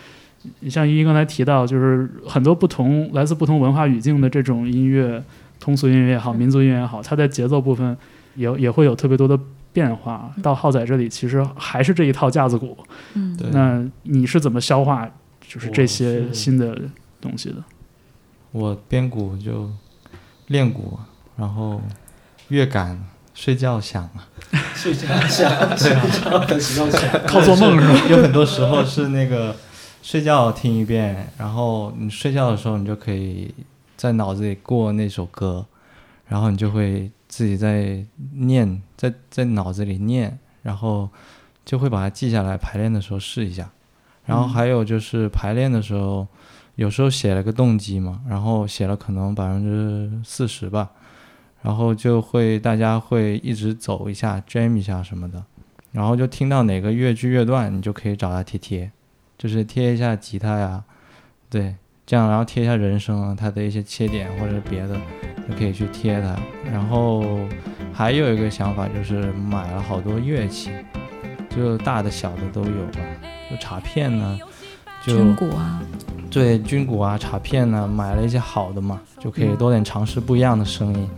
[0.61, 5.23] 你像依依刚才提到，就是很多不同来自不同文化语境的这种音乐，
[5.59, 7.95] 通俗音乐也好，民族音乐也好，它在节奏部分
[8.35, 9.37] 也也会有特别多的
[9.73, 10.33] 变化。
[10.41, 12.77] 到浩仔这里，其实还是这一套架子鼓。
[13.13, 15.09] 嗯对那你是怎么消化
[15.47, 16.79] 就是这些新的
[17.21, 17.63] 东西的？
[18.51, 19.69] 我编鼓就
[20.47, 20.97] 练鼓，
[21.35, 21.81] 然后
[22.47, 22.99] 乐感
[23.37, 24.27] 睡觉想啊，
[24.73, 25.47] 睡觉想，
[25.77, 28.01] 对啊，很时候想，靠做梦是吧？
[28.09, 29.55] 有很多时候是那个
[30.01, 33.53] 睡觉听一遍，然后你睡觉的时候，你就可以
[33.95, 35.63] 在脑子里过那首歌，
[36.25, 41.07] 然后你就会自己在念，在在脑子里念，然后
[41.63, 43.69] 就会把它记下来，排练的时候试一下。
[44.25, 46.27] 然后还有就是排练的时候，
[46.73, 50.89] 有时候写了个动机嘛，然后写了可能百分之四十吧，
[51.61, 55.43] 然后就会大家会一直走一下 jam 一下什么的。
[55.91, 58.91] 然后就听到哪个乐句乐段，你就可以找它贴贴，
[59.37, 60.83] 就是贴一下吉他呀，
[61.49, 64.95] 对，这样然后贴一下人声啊，它的一些切点或者是别的，
[65.49, 66.37] 就可以去贴它。
[66.71, 67.39] 然后
[67.91, 70.71] 还有一个想法就是买了好多乐器，
[71.49, 72.99] 就大的小的都有吧，
[73.49, 74.37] 就镲片呢，
[75.03, 75.81] 就鼓啊，
[76.29, 81.09] 对军鼓啊、镲片呢，买了一些好的嘛，就可以多点尝试不一样的声音。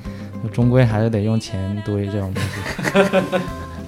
[0.41, 3.39] 就终归还是得用钱堆这种东西。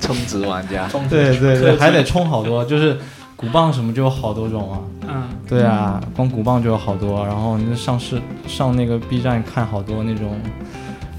[0.01, 2.97] 充值玩家，对对对，还得充好多，就是
[3.38, 4.79] 鼓棒什么就有好多种啊。
[5.07, 10.38] 嗯，对啊，光鼓棒就有好多，然后你上市上那个 B 站看好多那种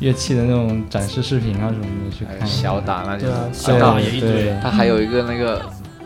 [0.01, 2.47] 乐器的那种展示视频啊什么的去看。
[2.47, 5.63] 小打那种对啊，小小打打也一堆对，他还有一个那个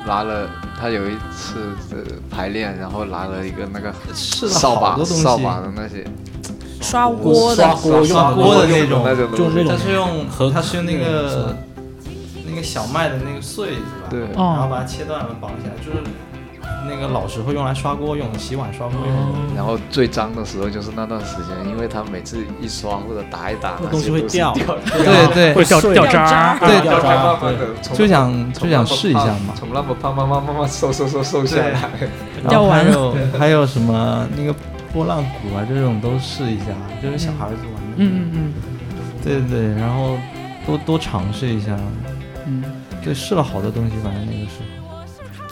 [0.07, 0.49] 拿了，
[0.81, 6.05] 他有一次的排练，然后拿了一个那个扫把扫把的那些，
[6.81, 9.03] 刷锅的，刷锅刷锅的那种。
[9.05, 9.29] 那种。
[9.33, 11.57] 东西就那种它是用和它是用那个
[12.49, 14.21] 那个小麦的那个穗子吧，对。
[14.37, 15.99] 哦然后把它切断了绑起来，就是
[16.89, 26.59] 那个老时候用来刷锅用的，洗碗刷锅用然后最脏的时候就是那段时间，因为他每次一刷或者打一打，那东西会掉，对对 会掉掉渣。
[26.59, 27.39] 对掉渣
[27.95, 29.55] 就想就想试一下嘛。
[29.55, 31.89] 从那么胖慢慢慢慢瘦瘦瘦瘦下来，然后
[32.43, 34.55] 还掉完了有还有什么那个
[34.93, 36.67] 波浪鼓啊，这种都试一下，
[37.03, 37.97] 就是小孩子玩的。
[37.97, 38.53] 嗯嗯嗯
[39.23, 40.17] 对对，然后
[40.65, 41.77] 多多尝试一下。
[42.47, 42.63] 嗯
[43.03, 44.67] 对，试了好多东西，反正那个时候。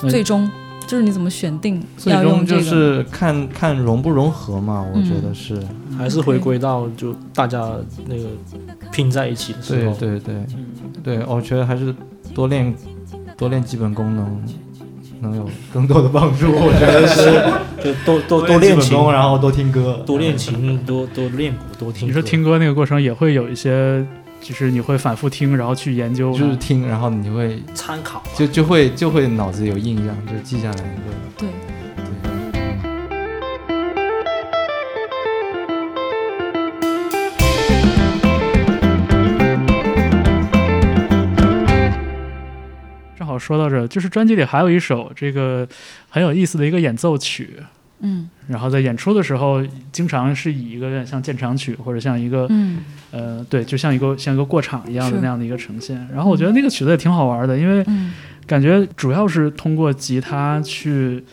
[0.03, 0.51] 嗯，最终
[0.87, 2.63] 就是你怎么选定最要用这个？
[2.63, 5.63] 终就是看看融不融合嘛，我觉得嗯是。
[5.97, 7.71] 还是回归到就大家
[8.07, 8.25] 那个
[8.91, 10.21] 拼在一起的时候，对对
[11.05, 11.95] 对对，我觉得还是
[12.35, 12.75] 多练
[13.37, 14.43] 多练基本功能，
[15.21, 16.51] 能有更多的帮助。
[16.53, 17.41] 我觉得是
[17.81, 22.09] 就多多多练琴，基本功，然后多听歌，多练琴，多多练鼓，多听。
[22.09, 24.05] 你说听歌那个过程也会有一些，
[24.45, 30.85] 就是你会反复听，然后去研究，就是听，然后你会参考，就就会就会脑子有印象，就记下来就。
[31.39, 31.49] 对，
[43.17, 45.67] 正好说到这儿，就是专辑里还有一首这个
[46.11, 47.61] 很有意思的一个演奏曲，
[48.05, 52.79] 嗯然后在演出的时候，经常是以一个有点像渐长曲或者像一个、嗯
[53.11, 55.97] 呃，对，就像一个像一个过场一样的那样的一个呈现。
[56.15, 58.13] 然后我觉得那个曲子也挺好玩的，因为嗯
[58.47, 61.25] 感觉主要是通过吉他去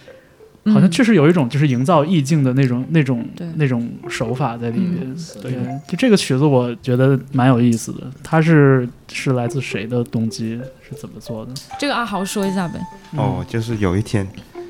[0.63, 5.01] 嗯好像确实有一种就是营造意境的那种那种那种手法在里面。
[5.03, 5.51] 嗯对，
[5.89, 8.09] 就这个曲子我觉得蛮有意思的。
[8.23, 10.57] 它是是来自谁的动机？
[10.87, 11.51] 是怎么做的？
[11.77, 12.79] 这个阿豪说一下呗。
[13.17, 14.25] 哦，就是有一天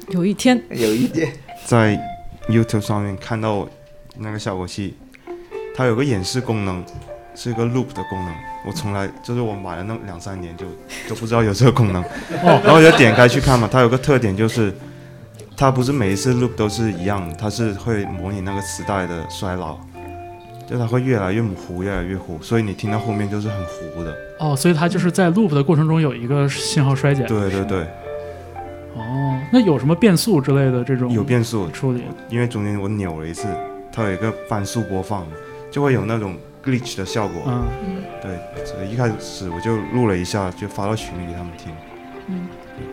[0.10, 1.32] 有一天，有一点
[1.66, 2.00] 在
[2.48, 3.68] YouTube 上面看到
[4.18, 4.96] 那个效果器，
[5.76, 6.84] 它有个演示功能，
[7.36, 8.34] 是一个 loop 的功能。
[8.68, 10.66] 我从来就是我买了那两三年就
[11.10, 12.04] 都不知道有这个功能，
[12.44, 13.68] 然后我就点开去看嘛。
[13.72, 14.72] 它有个特点就是，
[15.58, 19.78] 它不是每一次 loop 都是一样，它是会模拟那个磁带的衰老，
[20.70, 24.16] 就它会越来越模糊，越来越糊，所以你听到后面就是很糊的。
[24.40, 27.26] 哦，所以它就是在 loop 的过程中有一个信号衰减。
[27.26, 27.88] 对对对，
[28.96, 32.04] 哦，那有什么变速之类的这种有变速，处理？
[32.30, 33.48] 因为中间我扭了一次，
[33.92, 35.26] 它有一个翻速播放，
[35.70, 37.42] 就会有那种 glitch 的效果。
[37.48, 37.64] 嗯，
[38.22, 38.32] 对，
[38.66, 41.72] 所以一开始我就录了一下，就发到群里给他们听。
[42.28, 42.48] 嗯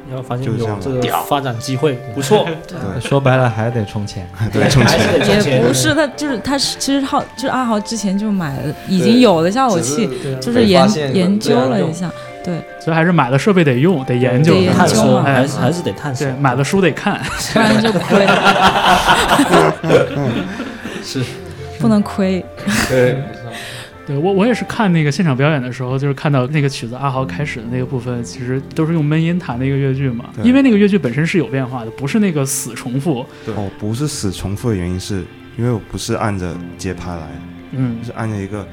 [0.07, 2.47] 然后发现就是这样有这个发展机会，不错。
[2.67, 4.29] 对说白了还得充钱。
[4.53, 5.43] 对，充钱。
[5.47, 10.09] 也不是，他就是他是其实浩就是阿豪之前就买了已经有的效果器，
[10.41, 12.11] 就是研研究了一下，
[12.49, 16.35] 对，所以还是买了设备得用，得研究得探索还是还是得探索对，。
[16.41, 17.21] 买了书得看。
[17.53, 18.27] 不然就亏，
[21.05, 21.23] 是
[21.79, 22.43] 不能亏。
[22.89, 23.23] 对，
[24.09, 30.31] 对我，我也是看那个现场表演的时候，就是看到那个曲子阿豪开始的那个部分，其实都是用闷音弹的一个乐句嘛。
[30.43, 33.27] 因为那个乐句本身是有变化的，不是那个死重复。
[33.55, 35.23] 哦，不是死重复的原因是，
[35.59, 37.27] 因为我不是按着节拍来的，
[37.73, 38.67] 嗯是按着一个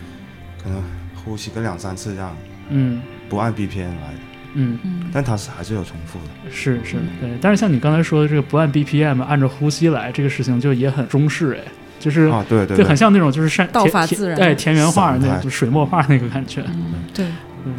[0.64, 0.82] 可能
[1.14, 2.36] 呼吸个两三次这样，
[2.70, 4.20] 嗯不按 BPM 来的。
[4.58, 6.52] 嗯，嗯，但它是还是有重复的。
[6.52, 7.30] 是是，对。
[7.42, 12.24] 但是像你刚才说的这个不按 BPM，按照呼吸来，这个事情就也很中式哎，就是。
[12.30, 14.38] 啊，对对就很像那种就是山道法自然。
[14.38, 17.26] 对田园画那种水墨画那个感觉，嗯，对，
[17.66, 17.76] 嗯，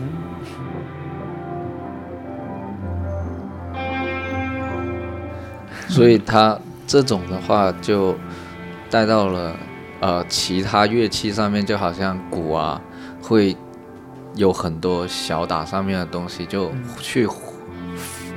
[5.88, 8.14] 所以它这种的话就
[8.90, 9.56] 带到了
[10.00, 12.78] 呃其他乐器上面，就好像鼓啊
[13.22, 13.56] 会
[14.36, 16.70] 有很多小打上面的东西，就
[17.00, 17.26] 去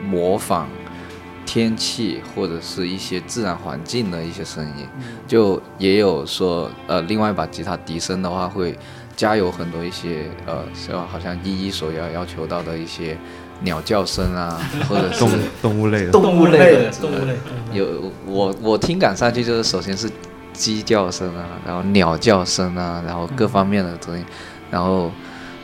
[0.04, 0.68] 模仿
[1.46, 4.88] 天气或者是一些自然环境的一些声音，
[5.28, 8.78] 就也有说呃另外一把吉他笛声的话会
[9.16, 11.06] 加有很多一些呃，是吧？
[11.12, 13.18] 好像一一所要要求到的一些
[13.62, 14.58] 鸟叫声啊，
[14.88, 15.32] 或者是动
[15.62, 17.36] 动物类的，动物类的动物类，
[17.74, 20.10] 有我我听感上去就是首先是
[20.54, 24.24] 鸡叫声啊，然后鸟叫声啊，然后各方面的东西，
[24.72, 25.12] 然后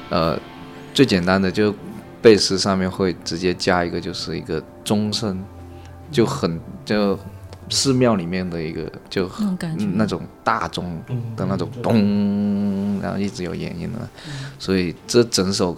[0.09, 0.39] 呃
[0.93, 1.73] 最简单的就
[2.21, 5.43] 贝斯上面会直接加一个就是一个钟声，
[6.11, 7.17] 就很就
[7.69, 13.99] 寺庙里面的一个就那种感觉嗯，那种大钟嗯的那种咚，然后一直有延音的，
[14.59, 15.75] 所以这整首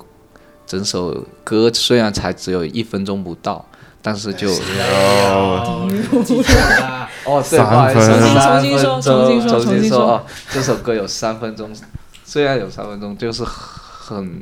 [0.65, 3.65] 整首歌虽然才只有一分钟不到，
[4.01, 5.87] 但是就哦，
[7.25, 11.69] 哦，对，三不好意思分三重新说重新说重重新说说哦，这首歌有三分钟，
[12.23, 13.43] 虽然有三分钟，就是
[14.07, 14.41] 很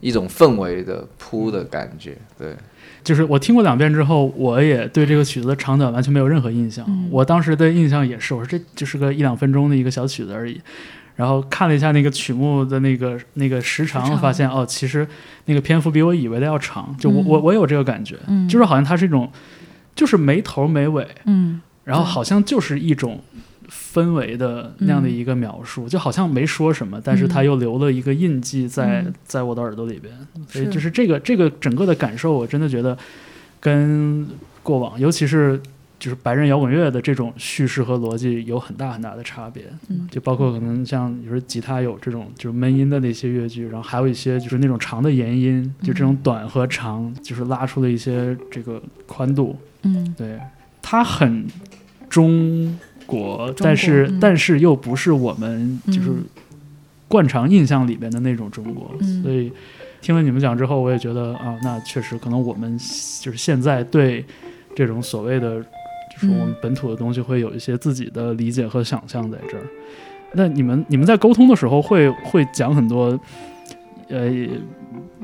[0.00, 2.54] 一种氛围的铺的感觉，对，
[3.02, 6.84] 就是我听过两遍之后，我也对这个曲子的长短完全没有任何印象。
[6.86, 7.08] 嗯。
[7.10, 10.60] 我当时的印象也是，我说这就是个一两分钟的一个小曲子而已。
[11.16, 15.04] 然后看了一下那个曲目的那个那个时长，发现哦，其实
[15.46, 16.94] 那个篇幅比我以为的要长。
[17.00, 17.26] 就我、嗯。
[17.26, 18.46] 我我有这个感觉，嗯。
[18.48, 19.28] 就是好像它是一种，
[19.96, 21.60] 就是没头没尾，嗯。
[21.82, 23.18] 然后好像就是一种
[23.68, 29.14] 氛围的那样的一个描述，就好像没说什么，但是他又留了一个印记在、嗯。
[29.24, 30.12] 在我的耳朵里边，
[30.48, 32.96] 所以就是这个这个整个的感受，我真的觉得
[33.60, 34.26] 跟
[34.62, 35.60] 过往，尤其是
[35.98, 39.64] 就是白人摇滚乐的这种叙事和逻辑有很大很大的差别。
[39.88, 40.08] 嗯。
[40.10, 49.56] 就包括可能像你说吉他有这种就是闷音的那些乐句，然后还有一些就是那种长的延音，就这种短和长，就是拉出了一些这个宽度。
[49.82, 50.14] 嗯。
[50.16, 50.38] 对，
[50.80, 51.46] 它很
[52.08, 54.20] 中国，但是、嗯。
[54.20, 56.24] 但是又不是我们就是嗯。
[57.08, 59.22] 惯常印象里边的那种中国，嗯。
[59.22, 59.50] 所以
[60.00, 62.78] 听了你们讲之后，我也觉得啊，那确实可能我们
[63.20, 64.22] 就是现在对
[64.76, 65.60] 这种所谓的
[66.12, 69.64] 就是我们嗯本土的东西会有一些自己的理解和想象在这儿。
[70.34, 73.18] 那你们你们在沟通的时候会会讲很多
[74.10, 74.30] 呃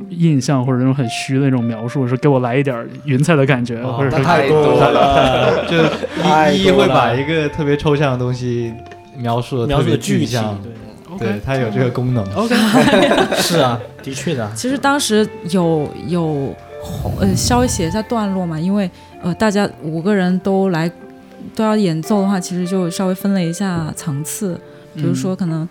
[0.08, 5.76] 印象或者那种很虚的那种描述，是给我来一点云彩的感觉，哦或者是太多了， 就
[6.22, 8.72] 太一一会把一个特别抽象的东西
[9.16, 10.58] 描述的描述的具，象，
[11.18, 12.24] 对，对，它有这个功能。
[12.34, 12.54] OK，
[13.40, 14.44] 是啊，的确的。
[14.44, 16.54] 啊，其实当时有有
[17.20, 18.90] 呃稍微写一下段落嘛，因为
[19.22, 20.90] 呃大家五个人都来
[21.54, 24.60] 都要演奏的话，其实就稍微分了一下层次，
[24.94, 25.66] 比如说可能、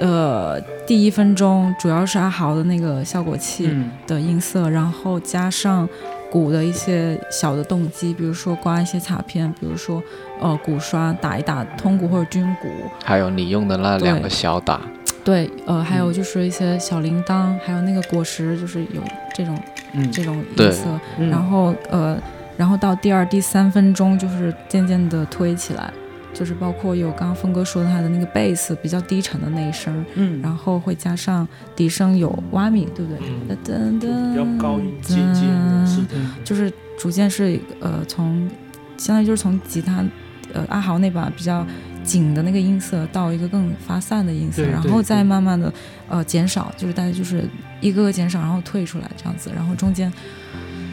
[0.00, 3.90] 呃第一分钟主要是阿豪的那个效果器嗯。
[4.06, 5.88] 的音色，然后加上
[6.30, 10.02] 鼓的一些小的动机，比如说刮一些卡片，比如说
[10.40, 12.68] 呃鼓刷打一打通鼓或者军鼓，
[13.04, 14.80] 还有你用的那两个小打，
[15.22, 19.02] 对，呃还有就是一些小铃铛，还有那个果实，就是有
[19.34, 19.56] 这种
[19.92, 20.84] 嗯这种音色，
[21.18, 21.28] 嗯。
[21.28, 22.18] 然后呃
[22.56, 25.92] 然后到第二第三分钟就是渐渐的推起来。
[26.32, 33.20] 就是包括有刚刚峰哥说的他的那个贝斯比较低沉的那一声，嗯，然后会加上笛声有蛙米，对不对？
[33.48, 35.44] 嗯，噔噔比较高音接近
[35.86, 38.48] 是的，就是逐渐是呃从，
[38.96, 40.04] 相当于就是从吉他
[40.52, 41.66] 呃阿豪那把比较
[42.02, 45.72] 紧的那个音色到一个更发散的音色，然后再慢慢的
[46.08, 47.44] 呃减少，就是大家就是
[47.80, 50.10] 一个个减少，然后退出来这样子，然后中间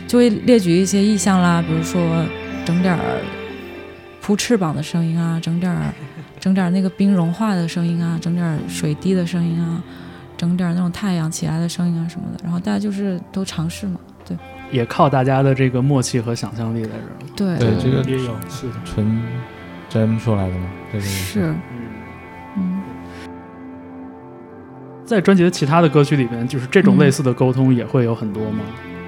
[0.07, 2.01] 就会列举一些意象啦，比如说
[2.65, 3.21] 整点儿
[4.27, 5.93] 扑翅膀的声音啊，整点儿
[6.37, 9.81] 整点儿那个冰融化的声音啊，整点儿水滴的声音啊。
[10.35, 14.35] 整点儿那种太阳起来的声音啊什么的，然后大家就是都尝试嘛，对
[14.69, 17.15] 也靠大家的这个默契和想象力在这儿。
[17.37, 19.23] 对，对这个也有是的，纯
[19.87, 21.87] 真出来的嘛，这个是，嗯，
[22.57, 22.81] 嗯，
[25.05, 28.59] 在专辑的其他的歌曲里边，就是这种嗯类似的沟通也会有很多吗？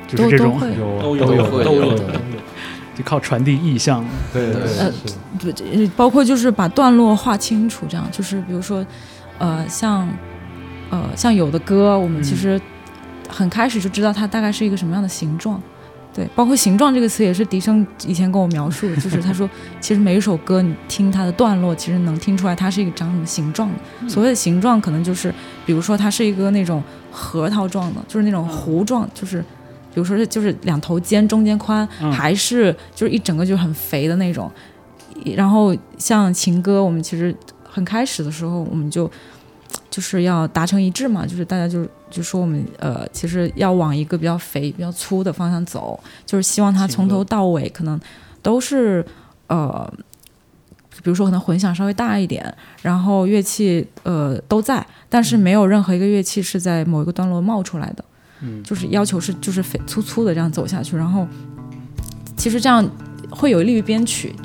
[0.08, 2.14] 就是都这种都会，有都有都有都有有都有，
[3.00, 4.06] 就靠传递意象。
[4.34, 8.86] 对对呃是对，这包括就是把段落画清楚，这样就是比如说，
[9.38, 10.08] 呃，像
[10.90, 12.62] 呃像有的歌，我们其嗯实
[13.30, 15.62] 很开始就知道它大概是一个什么样的形状。
[16.12, 19.48] 对，包括“形状”这个词也是笛声以前跟我描述的，就是他说，
[19.80, 24.10] 其实每一首歌你听它的段落，其实能听出来它是一个长什么形状的。
[24.10, 25.34] 所谓的形状，可能就是
[25.68, 29.46] 比如说它是一个那种核桃状的，就是那种弧状，就是
[29.94, 34.52] 比如说是就是两头尖，中间宽，嗯还是就是一整个就是很肥的那种。
[35.36, 39.10] 然后像情歌，我们其实很开始的时候，我们就
[39.90, 48.00] 就是要达成一致嘛，就是大家就就说我们呃，其实要往一个比较肥、比较粗的方向走，就是希望它从头到尾可能
[48.42, 49.06] 都是
[49.48, 49.92] 呃，
[51.04, 58.06] 比如说可能混响稍微大一点，然后乐器呃都在，但是没有任何一个乐器是在某一个段落冒出来的。
[58.06, 58.10] 嗯，
[58.64, 61.28] 就是要求是就是肥粗粗的这样走下去，然后
[62.36, 62.88] 其实这样
[63.30, 64.36] 会有利于编曲，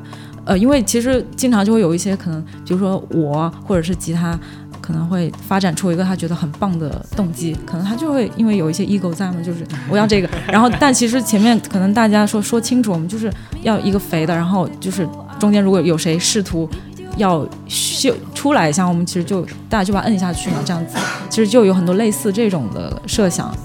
[0.44, 4.38] 呃，因为其实经常就会有一些可能，比如说我或者是吉他。
[4.80, 13.32] 可能会发展出一个他觉得很棒的动机，可能他就会因为有一些 ego 在嘛，就是 我要这个，然后但其实前面可能大家说说清楚，我们就是
[13.62, 15.08] 要一个肥的，然后就是
[15.40, 16.68] 中间如果有谁试图
[17.16, 19.40] 要秀出来一下，我们其实就
[19.70, 20.98] 大家就把它摁下去嘛，这样子，
[21.30, 23.56] 其实就有很多类似这种的设想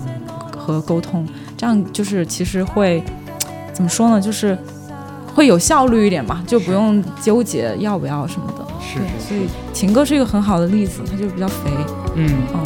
[0.60, 1.26] 和沟通，
[1.58, 3.02] 这样就是其实会
[3.74, 4.58] 怎么说呢，就是
[5.34, 8.68] 会有效率一点嘛，就不用纠结要不要什么的。
[8.82, 11.70] 是对，所以情歌是一个很好的例子，它就比较肥。
[12.16, 12.62] 嗯，嗯，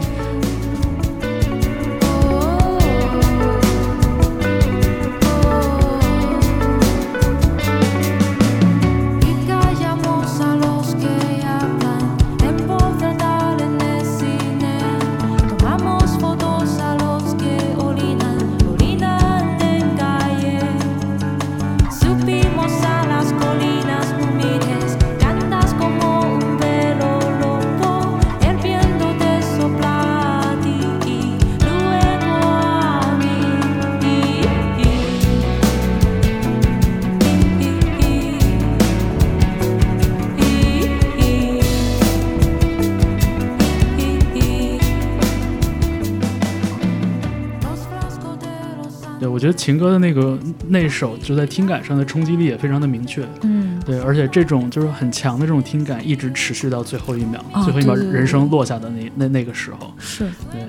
[49.63, 50.37] 情歌的那个
[50.67, 53.25] 那首就在听感上的冲击力也非常的明确。
[53.43, 59.93] 嗯，对，而且这种就是很强的这种听感，一直持续到最后一秒，啊最后一秒人声落下的那那那个时候。
[59.97, 60.61] 是，对，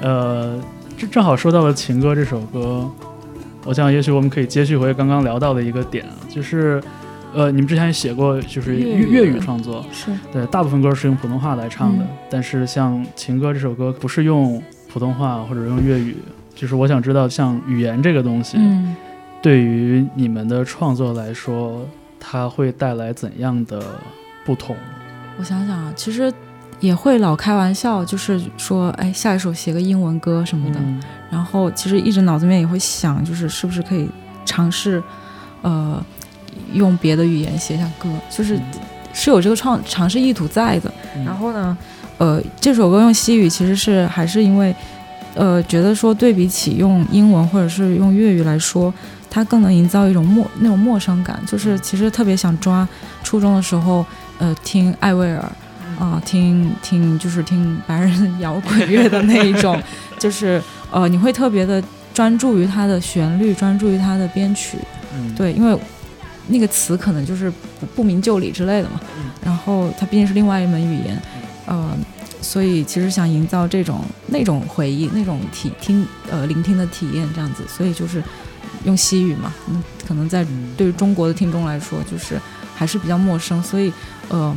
[0.00, 0.58] 呃，
[0.96, 2.90] 这正好说到了《情歌》这首歌，
[3.66, 6.82] 我想也许我们可以接续回刚刚聊到的一个点，就是，
[7.34, 12.08] 呃，你们之前也写过就是粤语粤粤语创作，是，对，大部分歌是用普通话来唱的，嗯。
[12.30, 16.16] 但是像《情歌》这首歌不是用普通话或者用粤语，
[16.54, 18.94] 就是我想知道，像语言这个东西，嗯。
[19.42, 21.86] 对于你们的创作来说，
[22.18, 23.82] 它会带来怎样的
[24.46, 24.74] 不同？
[25.38, 26.32] 我想想啊，其实
[26.80, 30.80] 也会老开玩笑，就是说，哎，下一首写个英文歌什么的。
[30.80, 34.08] 嗯然后其实一直脑子里面也会想，就是是不是可以
[34.46, 35.02] 尝试，
[35.62, 36.00] 呃，
[36.72, 38.58] 用别的语言写下歌，就是
[39.12, 40.90] 是有这个创尝试意图在的。
[41.16, 41.76] 嗯然后呢，
[42.18, 44.74] 呃，这首歌用西语其实是还是因为，
[45.34, 48.92] 呃，觉得说对比起用英文或者是用粤语来说，
[49.30, 52.86] 它更能营造一种陌那种陌生感，就是其实特别想抓
[53.22, 54.04] 初中的时候，
[54.38, 55.44] 呃，听艾薇儿。
[55.96, 58.10] 啊、听听就是听白人
[58.40, 59.80] 摇滚乐的那一种，
[60.18, 60.60] 就是
[60.90, 61.80] 呃，你会特别的
[62.12, 64.76] 专注于它的旋律，专注于它的编曲，
[65.16, 65.78] 嗯，对，因为
[66.48, 69.30] 那个词可能就是不不明就里之类的嘛，嗯。
[69.44, 71.16] 然后它毕竟是另外一门语言，
[71.66, 71.96] 呃，
[72.44, 78.22] 所以其实想营造这种那种回忆、那种体听呃聆听的体验这样子，所以就是
[78.84, 82.40] 用西语嘛，嗯，可能在对于中国的听众来说，就是
[82.76, 83.92] 还是比较陌生，所以
[84.28, 84.54] 呃。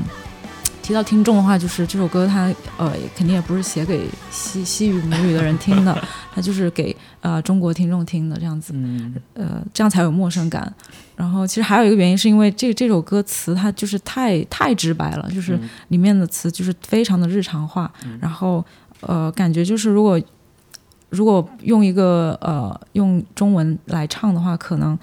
[0.79, 2.45] 提到听众的话，就是这首歌它
[2.77, 8.73] 呃肯定也不是写给西西语母语的人听的，它就是给呃中国听众听的这样子。
[8.75, 10.73] 嗯呃，这样才有陌生感。
[11.15, 18.63] 然后其实还有一个原因，是因为这这首歌词它就是太太直白了，就是嗯里面的词就是非常的日常化，嗯然后
[19.01, 20.21] 呃，感觉就是如果
[21.09, 24.97] 如果用一个呃用中文来唱的话，可能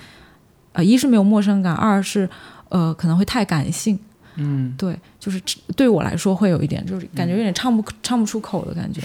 [0.73, 2.29] 呃一是没有陌生感，二是
[2.69, 3.99] 呃可能会太感性。
[4.37, 5.41] 嗯对，就是
[5.77, 9.01] 对我来说会有一点，就是感觉有点唱不唱不出口的感觉。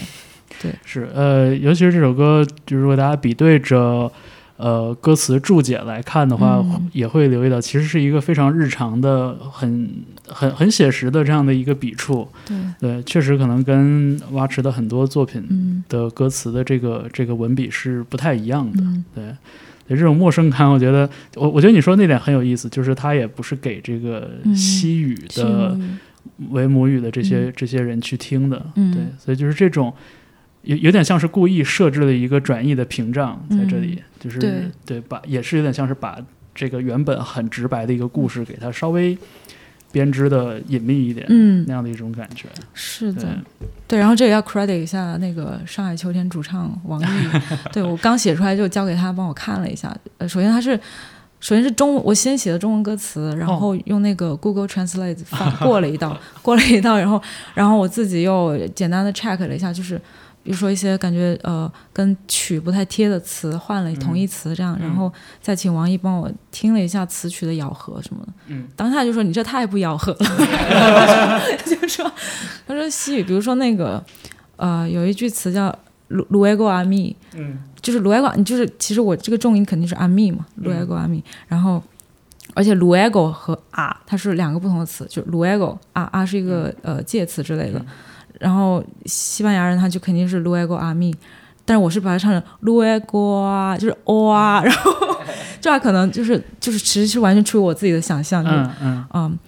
[0.84, 4.10] 是呃，尤其是这首歌，就是如果大家比对着
[4.56, 6.90] 呃歌词注解来看的话，嗯。
[6.92, 9.88] 也会留意到，其实是一个非常日常的、很
[10.26, 12.28] 很很写实的这样的一个笔触。
[12.44, 15.82] 对，对，确实可能跟蛙池的很多作品嗯。
[15.88, 18.82] 的歌词的这个这个文笔是不太一样的。
[18.82, 19.04] 嗯。
[19.14, 19.24] 对，
[19.88, 24.54] 对这种陌生感，我觉得我我觉得你说那点很有意思，就是他也不是给这个嗯。
[24.54, 25.78] 西语的
[26.50, 27.52] 为母语的这些、嗯。
[27.56, 28.66] 这些人去听的。
[28.74, 28.92] 嗯。
[28.92, 29.94] 对，所以就是这种。
[30.62, 34.52] 有有点像是故意设置了一个转译的屏障在这里，就是对
[34.84, 36.18] 对把也是有点像是把
[36.54, 39.16] 这个原本很直白的一个故事给它稍微
[39.92, 42.46] 编织的隐秘一点，嗯那样的一种感觉。
[42.74, 43.26] 是的，，
[43.88, 47.04] 对，然后这也要 credit 一下那个上海秋天主唱王毅，
[47.72, 49.96] 对我刚写出来就交给他帮我看了一下。
[50.18, 50.78] 呃，首先他是，
[51.40, 57.20] 首先是中文，我先写的中文歌词，然后用那个 Google Translate 翻过了一道， 过了一道，然后
[57.54, 60.00] 然后我自己又简单的 check 了一下，就是
[60.42, 72.10] 比如说一些感觉呃跟曲不太贴的词换了同义词这样，然后再请王毅帮我听了一下词曲的咬合什么的，嗯，当下就说你这太不咬合了， 就说
[72.66, 74.02] 他说西语，比如说那个
[74.56, 75.68] 呃有一句词叫
[76.10, 77.58] lu luego a mi，嗯。
[77.82, 81.82] 就是 luego，你就是其实我这个重音肯定是 a mi 嘛，luego a mí，然后
[82.52, 87.82] 而且 luego 和 a 它是两个不同的词，就 luego a a 是一个呃介词之类的，
[88.40, 91.14] 然后西班牙人他就肯定是 luego a mí，
[91.64, 94.90] 但是我是把它唱成 luego 啊，就是 o 啊， 然后
[95.60, 99.06] 这可能就是就是其实是完全出于我自己的想象，就是嗯嗯。
[99.12, 99.38] 嗯，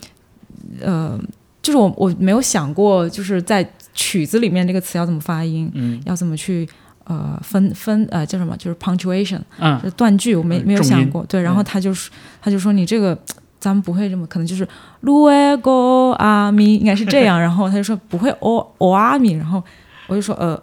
[0.83, 1.21] 呃，
[1.63, 6.01] 就是我我没有想过，就是在曲子里面这个词要怎么发音，嗯。
[6.05, 6.69] 要怎么去
[7.05, 9.79] 呃分分呃叫什么，就是 punctuation，嗯。
[9.79, 11.25] 就是断句，我没嗯没有想过。
[11.27, 11.65] 对，然后嗯。
[11.65, 12.11] 他就是
[12.43, 13.19] 他就说你这个
[13.63, 14.67] 咱们不会这么，可能就是
[15.05, 19.63] luego a mi 应该是这样， 然后他就说不会 o o a mi，然后
[20.09, 20.61] 我就说呃。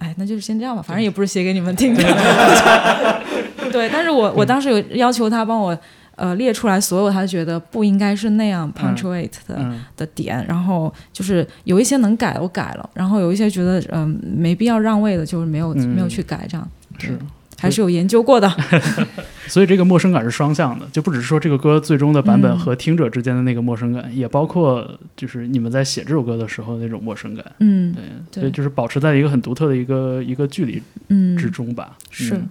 [0.00, 2.02] 哎，那就是先这样吧，反正也不是写给你们听的。
[3.72, 5.78] 对，但是我我当时有要求他帮我
[6.16, 15.88] 呃列出来所有他觉得不应该是那样 punctuate 的、嗯的点，然后就是有一些能改我改了，然后有一些觉得嗯、没必要让位的，就是没有、嗯。
[15.88, 16.68] 没有去改，这样。
[16.98, 17.18] 是。
[17.64, 18.50] 还是有研究过的。
[19.48, 27.44] 所以这个陌生感是双向的，就不只是说这个歌最终的版本嗯和听者之间的那个陌生感，也包括就是你们在写这首歌的时候那种陌生感。
[27.60, 31.96] 嗯对，对所以就是保持在一个很独特的一个一个距离嗯，之中吧。
[32.10, 32.48] 是嗯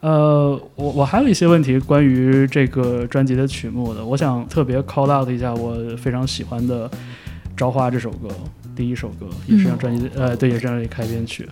[0.00, 6.88] 呃，我我还有一些问题关于这个专辑的曲目的，我想特别 call out 一下我非常喜欢的
[7.56, 8.28] 《朝花》这首歌，
[8.76, 11.48] 第一首歌也是这张专辑的、呃，对，也是这张专辑开篇曲。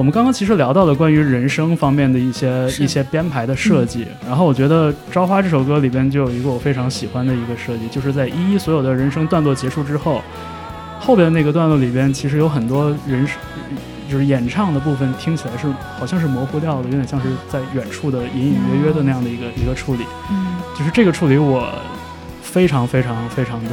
[0.00, 10.22] 我们刚刚其实聊到了关于人生方面的一些一些编排的设计，然后我觉得《朝花》这首歌里边就有一个我非常喜欢的一个设计，就是在一一所有的人生段落结束之后，
[10.98, 13.36] 后边那个段落里边其实有很多人生，
[14.10, 15.66] 就是演唱的部分听起来是
[15.98, 20.56] 好像是模糊掉的，有点像是在远处的隐隐约约的那样的一个一个处理，嗯。
[20.78, 21.70] 就是这个处理我
[22.40, 23.70] 非常非常非常的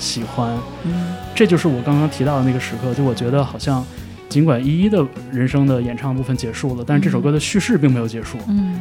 [0.00, 0.50] 喜欢，
[0.82, 1.14] 嗯。
[1.32, 3.86] 这就是我刚刚提到的那个时刻，就我觉得好像，
[4.34, 8.80] 尽管依依的人生的演唱部分结束了，但是这首歌的叙事并没有结束，嗯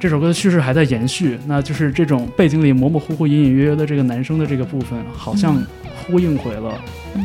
[0.00, 1.38] 这首歌的叙事还在延续。
[1.46, 5.54] 那就是这种背景里模模糊糊、隐隐约约的这个男生的这个部分，好像
[5.94, 6.80] 呼应回了
[7.14, 7.22] 嗯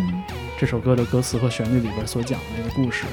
[0.60, 3.06] 这首歌的歌词和旋律里边所讲的那个故事。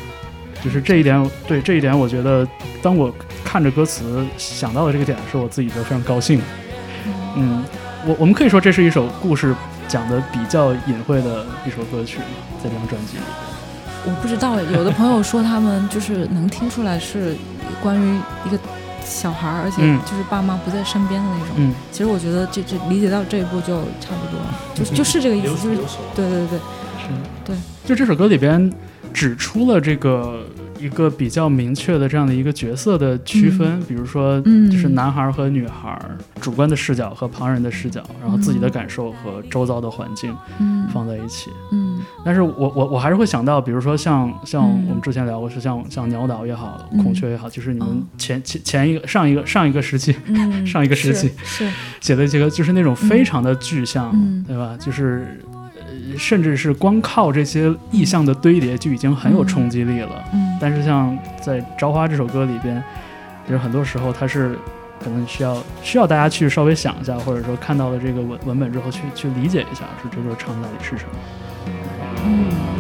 [0.61, 2.45] 就是这一点，对这一点，我觉得
[2.83, 6.41] 当我看着歌词想到的这个点的时候，我自己就非常高兴。
[7.37, 7.63] 嗯，
[8.05, 9.55] 我我们可以说这是一首故事
[9.87, 12.19] 讲的比较隐晦的一首歌曲，
[12.61, 13.23] 在这张专辑里。
[14.09, 17.37] 我不知道哎，有的朋友说他们就是能听出来是
[17.83, 18.59] 关于一个
[19.05, 21.57] 小孩儿，而且嗯就是爸妈不在身边的那种。
[21.59, 25.99] 嗯其实我觉得这这理解到这一步就差不多了，就就是这个意思，就是。
[26.15, 26.59] 对对对，
[26.99, 27.09] 是，
[27.45, 28.73] 对，就这首歌里边
[29.13, 30.41] 指出了这个
[30.79, 34.71] 一个比较明确的这样的一个角色的区分，比如说，嗯。
[34.71, 35.99] 就是男孩和女孩
[36.41, 40.87] 主观的视角和旁人的视角，然后自己的感受和周遭的环境嗯。
[40.93, 41.51] 放在一起。
[41.73, 42.01] 嗯。
[42.25, 44.87] 但是我我我还是会想到，比如说像像嗯。
[44.89, 47.03] 我们之前聊过，是像像鸟岛也好，嗯。
[47.03, 51.31] 孔雀也好，就是你们哦前前前一个上一个上一个时期嗯，上一个时期
[52.01, 54.45] 写的这个，就是那种非常的具象，嗯。
[54.47, 54.77] 对吧？
[54.79, 55.41] 就是。
[56.13, 60.25] 呃甚至是光靠这些意象的堆叠就已经很有冲击力了。
[60.33, 62.83] 嗯但是像在《朝花》这首歌里边，
[63.47, 64.59] 就是很多时候它是
[65.03, 71.11] 可能需要需要大家去稍微想一下，或者说看到了这个文文本之后去去理解一下，说这首唱到底是什么。
[72.27, 72.78] 嗯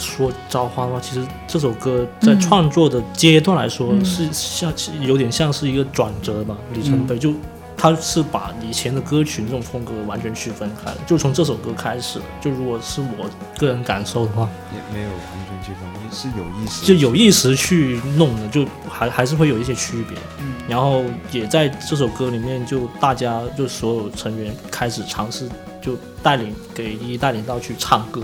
[0.00, 7.18] 说《朝花》的话，其实这首歌在嗯创作的阶段来说，嗯是像有点像是一个转折吧，里程碑。
[7.18, 7.32] 就
[7.76, 12.20] 它是把以前的歌曲那种风格完全区分开了，就从这首歌开始。
[12.40, 13.28] 就如果是我
[13.58, 20.18] 个人感受的话，也没有完全区分，是有意识，就有意识去弄的，就还还是会有一些区别。
[20.40, 25.48] 嗯然后也在这首歌里面，就大家就所有成员开始尝试，
[25.82, 28.22] 就带领给一一带领到去唱歌，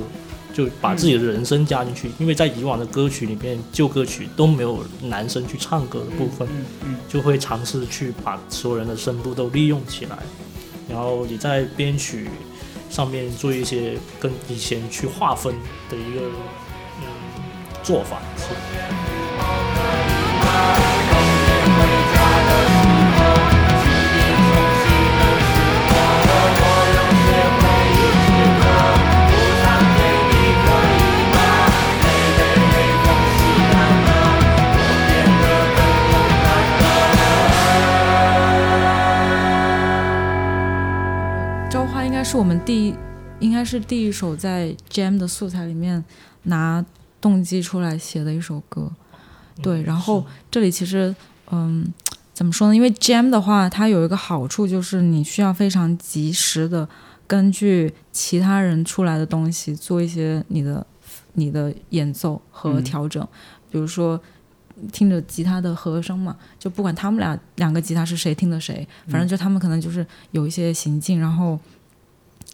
[0.57, 2.11] 就把自己的人声加进去。
[2.19, 6.49] 因为在以往的歌曲里面，旧歌曲都没有男生去唱歌的部分，
[7.07, 10.17] 就会尝试去把所有人的声部都利用起来，
[10.89, 12.31] 然后也在编曲
[12.89, 15.55] 上面做一些跟以前去划分
[15.91, 16.23] 的一个
[17.01, 17.05] 嗯
[17.83, 18.17] 做法。
[18.39, 18.55] 是
[42.29, 42.95] 是我们第一，
[43.39, 46.05] 应该是第一首在 Jam 的素材里面
[46.43, 46.85] 拿
[47.21, 48.91] 动机出来写的一首歌。
[49.63, 51.15] 对，然后这里其实，
[51.53, 51.87] 嗯，
[52.35, 52.75] 怎么说呢？
[52.75, 56.89] 因为 Jam 的话，它有一个好处就是你需要非常及时的
[57.29, 60.85] 根据其他人出来的东西做一些你的
[61.35, 63.25] 你的演奏和嗯调整，
[63.71, 64.21] 比如说。
[64.93, 71.59] 听着吉他的和声嘛，就不管他们俩两个吉他是谁听的谁，反正就他们可能就是有一些行进，然后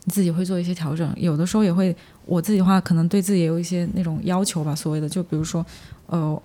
[0.05, 1.13] 你自己会做一些调整。
[1.17, 1.95] 有的时候也会，
[2.27, 5.65] 我自己的话可能对自己也有一些那种要求吧，所谓的，就比如说，
[6.07, 6.43] 呃，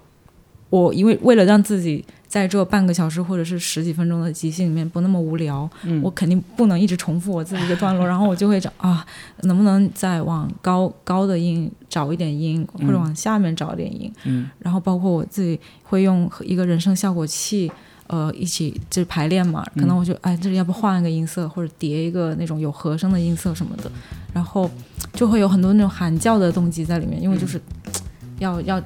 [0.70, 6.02] 我因为为了让自己在这半个小时或者是十几分钟的即兴里面不那么无聊，嗯。
[6.04, 9.06] 我肯定不能一直重复我自己的段落，然后我就会找 啊，
[9.44, 13.00] 能不能再往高高的音找一点音，或者嗯。
[13.00, 14.50] 往下面找一点音，嗯。
[14.60, 17.72] 然后包括我自己会用一个人声效果器，
[18.08, 23.92] 呃，一起就是排练嘛，可能嗯我就哎这里要不换一个音色，或者叠一个那种有和声的音色什么的，
[24.34, 24.70] 然后
[25.14, 27.62] 就会有很多那种喊叫的动机在里面，因为就是。
[28.40, 28.80] 要要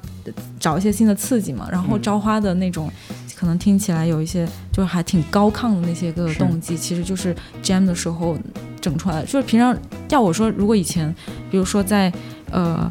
[0.61, 2.89] 找一些新的刺激嘛，然后嗯朝花的那种，
[3.35, 8.37] 可能听起来有一些就是还挺高亢的那些个动机，其实就是 jam 的时候
[8.79, 9.25] 整出来的。
[9.25, 11.13] 就是平常要我说，如果以前，
[11.49, 12.09] 比如说在
[12.49, 12.89] 呃，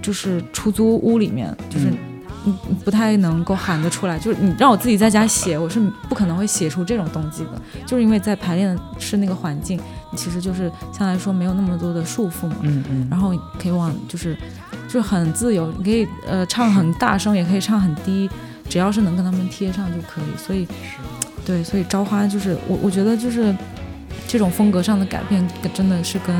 [0.00, 1.92] 就是出租屋里面，就是
[2.84, 7.50] 不太能够喊得出来，就是你让我自己在家写，我是不可能会写出这种动机的，
[7.86, 9.80] 就是因为在排练室那个环境，
[10.16, 14.36] 其实就是相对来说没有那么多的束缚嘛，嗯嗯，然后可以往就是
[14.86, 18.28] 就是很自由，你可以呃唱很大声，也可以唱很低，
[18.68, 20.36] 只要是能跟他们贴上就可以。
[20.36, 20.66] 所以
[21.44, 23.54] 对，所以朝花就是我我觉得就是
[24.26, 26.34] 这种风格上的改变，跟真的是跟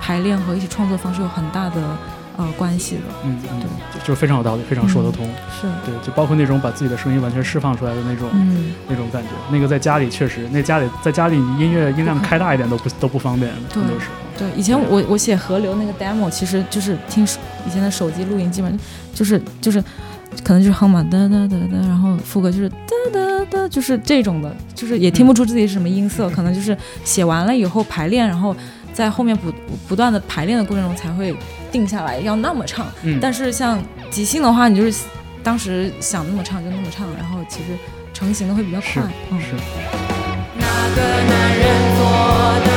[0.00, 1.96] 排练和一起创作方式有很大的
[2.44, 3.02] 呃关系的。
[3.24, 3.62] 嗯嗯，
[3.94, 5.26] 就就是非常有道理，非常说得通。
[5.60, 9.28] 是，对，就包括那种把自己的声音完全释放出来的那种、嗯，那种感觉。
[9.50, 14.12] 那个在家里确实，那家里在家里你音乐音量开大一点都不都不方便，对很多时候。
[14.38, 18.80] 对，以前我我写河流那个 demo，其实就是听手以前的手机录音，基本上
[19.14, 19.82] 就是就是
[20.42, 22.76] 可能就是哼嘛哒哒哒哒，然后副歌就是哒
[23.12, 26.74] 哒哒，就是这种的，就是也听不出自己是什么音色，可能就是
[27.04, 28.56] 写完了以后排练，然后
[29.00, 29.50] 在后面不
[29.88, 31.34] 不断的排练的过程中才会
[31.72, 32.86] 定下来要那么唱。
[33.02, 35.04] 嗯，但是像即兴的话，你就是
[35.42, 37.68] 当时想那么唱就那么唱，然后其实
[38.12, 39.10] 成型的会比较是快。
[39.30, 39.46] 嗯，是。
[40.58, 41.64] 那个男人
[41.96, 42.00] 做
[42.66, 42.70] 的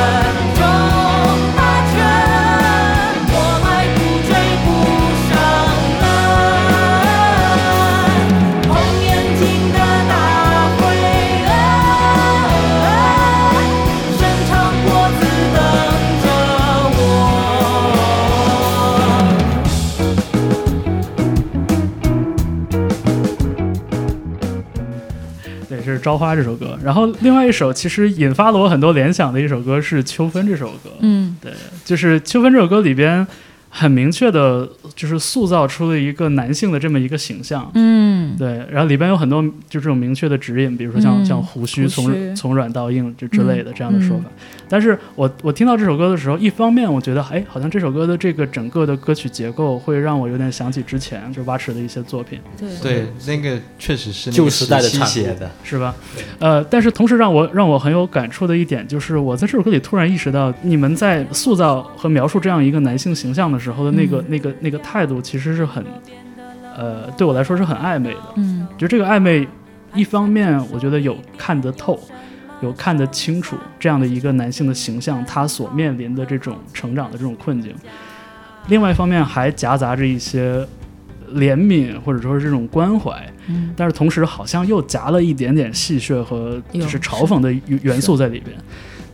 [26.03, 26.77] 朝花》这首歌。
[26.83, 30.91] 然后另外一首其实引发了我很多联想的一首歌是《秋分》这首歌。
[30.99, 31.51] 嗯对，
[31.83, 33.25] 就是《秋分》这首歌里边
[33.69, 37.71] 很明确的，就是塑造出了一个男性的这么一个形象。
[37.73, 44.29] 嗯，对，然后里边有很多就这种明确的指引，比如说像、嗯像胡须胡从须从软到硬这之类的这样的说嗯法。
[44.73, 52.69] 但是我我听到这首歌的时候，一方面我觉得，哎，好像这首歌的这个整个的歌曲结构会让我有点想起之前就挖池的一些作品，对。
[52.81, 55.93] 对，那个确实是旧时代的产物期写的，是吧？
[56.39, 64.25] 呃，但是同时让我让我很有感触的一点就是，我在这首歌里突然意识到，你们在塑造和描述这样一个男性形象的时候的那个、嗯。
[64.29, 65.85] 那个那个态度，其实是很，
[66.75, 68.33] 呃，对我来说是很暧昧的。
[68.37, 68.65] 嗯。
[68.75, 69.47] 就这个暧昧，
[69.93, 71.99] 一方面我觉得有看得透，
[72.63, 77.71] 有看得清楚这样的一个男性的形象，他所面临的这种成长的这种困境；
[78.69, 80.65] 另外一方面还夹杂着一些
[81.33, 83.11] 怜悯或者说是这种关怀，
[83.47, 88.55] 嗯但是同时好像又夹了一点点戏谑和就是嘲讽的元元素在里边。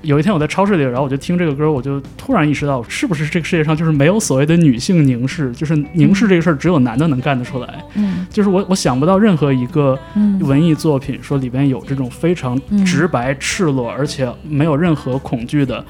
[0.02, 7.84] 有一天我在超市里，然后我就听这个歌，我就突然意识到，是不是这个世界上就是没有所谓的女性凝视，就是凝视这个事儿只有男的能干得出来。
[7.96, 15.84] 嗯就是我我想不到任何一个嗯文艺作品说里边有这种非常嗯直白、赤裸，而且没有任何恐惧的，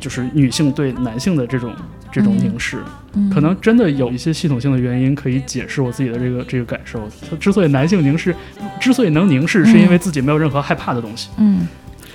[0.00, 1.74] 就是女性对男性的这种
[2.10, 2.78] 这种凝视。
[3.14, 7.06] 嗯，可能真的有一些系统性的原因可以解释我自己的这个这个感受。
[7.28, 8.34] 他之所以男性凝视，
[8.80, 11.28] 之所以能凝视，是因为自己没有任何害怕的东西。
[11.38, 11.66] 嗯，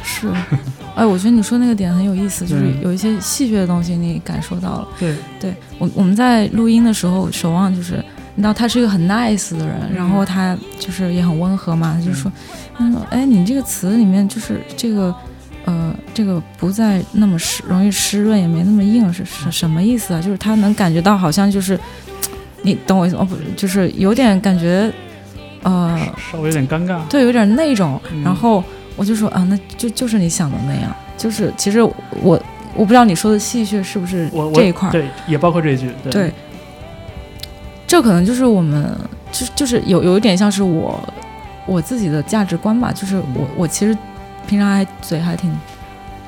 [0.04, 0.32] 是，
[0.96, 4.88] 哎，我觉得你说那个点很有意思，就是嗯有一些戏谑的东西你感受到了。
[5.00, 8.04] 对，对我我们在录音的时候，守望就是，
[8.36, 12.32] 你知道他是一个很 nice 的人，然后他就是也很温和嘛，他就说，
[12.80, 15.14] 嗯，哎，你这个词里面就是这个。
[15.66, 20.20] 呃，这个不再那么湿，容易湿润，也没那么硬，是什什么意思啊？
[20.20, 21.80] 就是他能感觉到，好像就是，
[22.64, 23.24] 你懂我意思哦？
[23.24, 24.92] 不，就是有点感觉，
[25.62, 27.00] 呃，稍微有点尴尬。
[27.08, 28.02] 对，有点那种。
[28.12, 28.64] 嗯然后
[28.96, 31.94] 我就说啊，那就就是你想的那样，就是其实我
[32.74, 35.90] 我不知道你说的戏谑是不是我我这一块儿，对，也包括这一句。
[36.04, 36.34] 对，对，
[37.88, 38.96] 这可能就是我们
[39.32, 41.00] 就就是有有一点像是我
[41.66, 43.98] 我自己的价值观吧，就是我我其实
[44.48, 45.52] 平常还嘴还挺。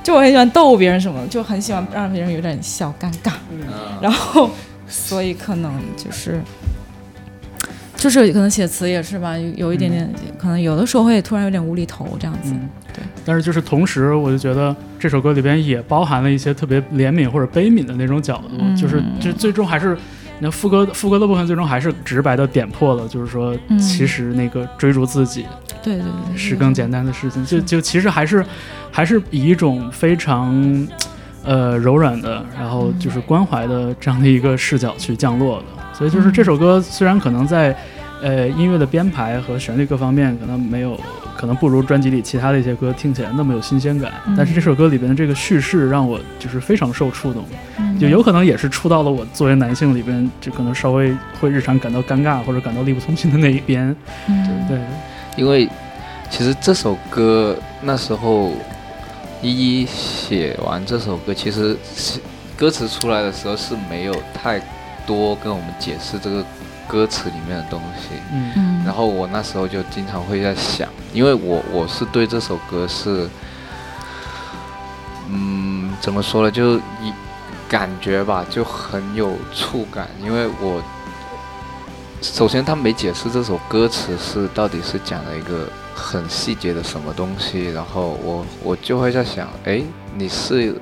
[0.03, 3.59] 就我很喜欢逗别人什么的，就很喜欢让别人有点小尴尬，嗯
[4.01, 4.49] 然后
[4.85, 6.41] 所以可能就是
[8.03, 12.51] 就是可能写词也是吧，有有一点点，可能有的时候会突然有点无厘头这样子。
[12.51, 13.01] 嗯，对。
[13.23, 19.97] 但是就是同时，我就觉得这首歌里边也包含了一些特别怜悯或者悲悯的那种角度，嗯就是就最终还是。
[20.39, 25.45] 那副歌副歌的部分最终还是直白的点破了，就是说，嗯其实那个追逐自己
[25.81, 28.43] 对对对对，是更简单的事情，就就其实还是
[28.91, 30.85] 还是以一种非常
[31.45, 35.65] 呃柔软的，然后就是关怀的这样的一个视角去降落的。
[35.93, 37.73] 所以就是这首歌虽然可能在
[38.23, 40.99] 呃音乐的编排和旋律各方面可能没有，
[41.37, 44.33] 可能不如专辑里其他的一些歌听起来那么有新鲜感，嗯。
[44.35, 47.45] 但是这首歌里边的这个叙事让我就是非常受触动，
[47.77, 47.99] 嗯。
[47.99, 53.95] 就有可能也是触到了我作为男性里边就可能稍微会日常感到尴尬或者感到力不从心的那一边。
[54.27, 54.65] 嗯。
[54.67, 54.79] 对，
[55.35, 55.69] 因为
[56.29, 58.53] 其实这首歌那时候
[59.41, 62.19] 一一写完这首歌，其实是
[62.55, 64.61] 歌词出来的时候是没有太
[65.05, 66.43] 多跟我们解释这个
[66.87, 68.09] 歌词里面的东西。
[68.31, 73.29] 嗯嗯，然后我那时候就经常会在想，因为我我是对这首歌是，
[75.29, 77.13] 嗯，怎么说呢，就一
[77.69, 80.81] 感觉吧，就很有触感，因为我
[82.21, 89.81] 首先他没解释这首歌词是到底是讲了一个很细节的什么东西，然后我我就会在想，哎，
[90.15, 90.75] 你是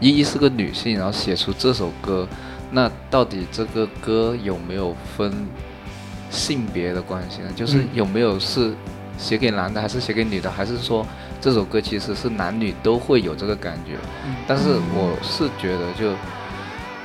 [0.00, 2.28] 依依是个女性，然后写出这首歌，
[2.70, 5.32] 那到底这个歌有没有分
[6.30, 7.50] 性别的关系呢？
[7.56, 8.72] 就是嗯有没有是
[9.18, 11.06] 写给男的，还是写给女的，还是说
[11.40, 13.94] 这首歌其实是男女都会有这个感觉？
[14.26, 14.64] 嗯但是
[14.94, 16.14] 我是觉得，就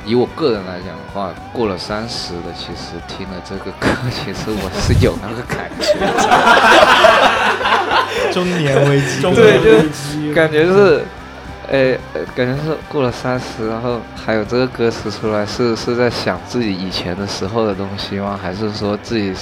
[0.05, 5.93] 以我个人来讲的话，过了三十的，其实听了这个歌，其实我是有那个感觉。
[8.31, 9.59] 中年危机，对，
[10.27, 11.05] 就感觉就是，
[11.73, 18.39] 诶、呃感觉是过了三十，然后还有这个歌词出来，是是在想自己以前的时候的东西吗？
[18.39, 19.33] 还是说自己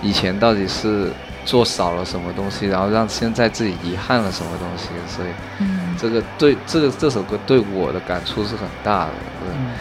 [0.00, 1.12] 以前到底是
[1.44, 4.88] 做少了什么东西，然后让现在自己遗憾了什么东西？
[5.06, 9.10] 所以嗯这个对这个这首歌对我的感触是很大的。
[9.40, 9.72] 对嗯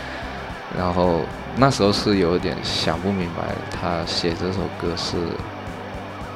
[0.77, 1.21] 然后
[1.55, 5.15] 那时候是有点想不明白，他写这首歌是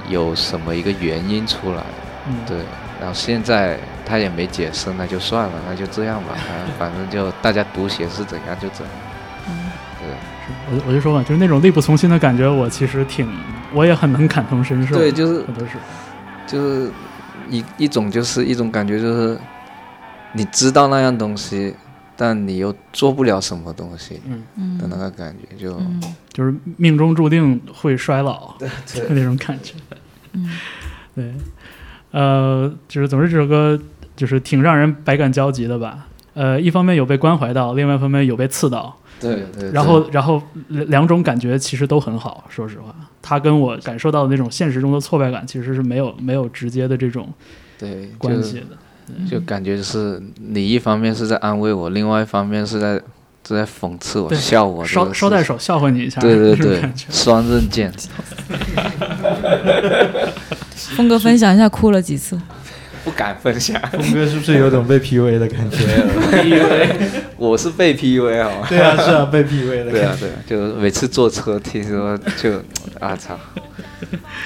[0.07, 1.84] 有什么一个原因出来。
[2.26, 2.57] 嗯，对，
[2.99, 6.35] 然后现在他也没解释，那就算了，那就这样吧，
[6.77, 8.95] 反 反正就大家读写是怎样就怎样。
[9.47, 9.71] 嗯。
[9.99, 10.07] 对，
[10.77, 13.29] 我我就说嘛，就是那种力不从心的感觉，我其实挺，
[13.73, 14.95] 我也很能感同身受。
[14.95, 15.73] 对，就是很多是，
[16.47, 16.91] 就是
[17.49, 19.37] 一一种就是一种感觉，就是
[20.33, 21.75] 你知道那样东西，
[22.15, 26.01] 但你又做不了什么东西嗯，的那嗯个感觉，就、嗯。
[26.31, 28.69] 就是命中注定会衰老， 对
[29.09, 29.73] 那种感觉。
[30.33, 30.49] 嗯。
[31.13, 31.33] 对，
[32.12, 33.80] 呃，就是总之这首歌
[34.16, 36.07] 就是挺让人百感交集的吧。
[36.34, 42.45] 呃，一方面有被关怀到，另外一方面有被刺到，对对，然后然后两两种感觉其实都很好。
[42.49, 47.28] 说实话，他跟我感受到的那种现实中的挫败感其实是没有没有直接的这种
[47.78, 48.78] 对关系的。
[49.30, 52.93] 就感觉是你一方面是在安慰我，另外一方面是在
[53.45, 56.89] 是在讽刺我、笑我捎捎带手笑话你一下，对对 对。
[57.10, 57.91] 双刃剑。
[60.95, 62.39] 峰哥分享一下哭了几次？
[63.05, 65.77] 不敢分享，峰哥是不是有种被 PUA 的感觉
[66.31, 66.89] ？PUA，
[67.37, 68.67] 我是被 PUA 好吗？
[68.67, 69.99] 对啊，是啊，被 PUA 的感觉。
[69.99, 72.57] 对啊对啊，就每次坐车听说就
[72.99, 73.39] 啊操，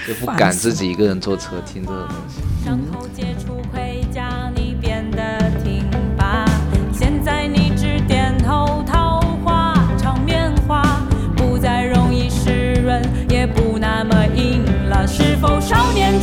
[0.08, 2.42] 就不敢自己一个人坐车听这种东西。
[2.64, 2.80] 伤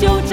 [0.00, 0.29] 就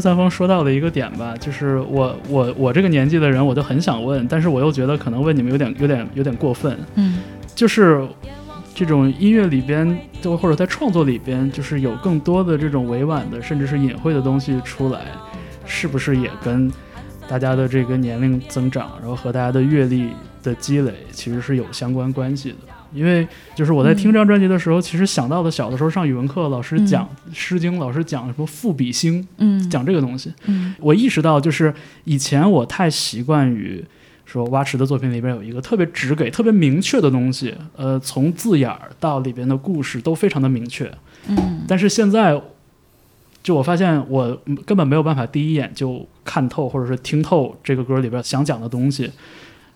[0.00, 7.18] 才三丰说到的一个点吧，就是我我我这个年纪的人，我就很想问，但是我又觉得可能问你们有点有点有点过分，嗯。
[7.54, 8.06] 就是
[8.74, 15.00] 这种音乐里边，就或者在创作里边，就是有更多的这种委婉的，甚至是隐晦的东西出来，
[15.66, 16.72] 是不是也跟
[17.28, 20.08] 大家的这个年龄增长，然后和大家的阅历
[20.42, 22.56] 的积累，其实是有相关关系的？
[22.92, 31.72] 因为就是我在听这张专辑的时候，其实想到的小的时候上语文课，老师讲《诗经》，老师讲什么赋比兴，嗯，讲这个东西，嗯我意识到，就是
[32.02, 33.84] 以前我太习惯于
[34.24, 40.92] 说蛙池的作品里边有一个特别直给、特别明确的东西，呃，从字眼儿到里边的故事都非常的明确。
[41.28, 42.42] 嗯但是现在，
[43.40, 44.36] 就我发现我
[44.66, 49.08] 根本没有办法第一眼就看透或者是听透这个歌里边想讲的东西。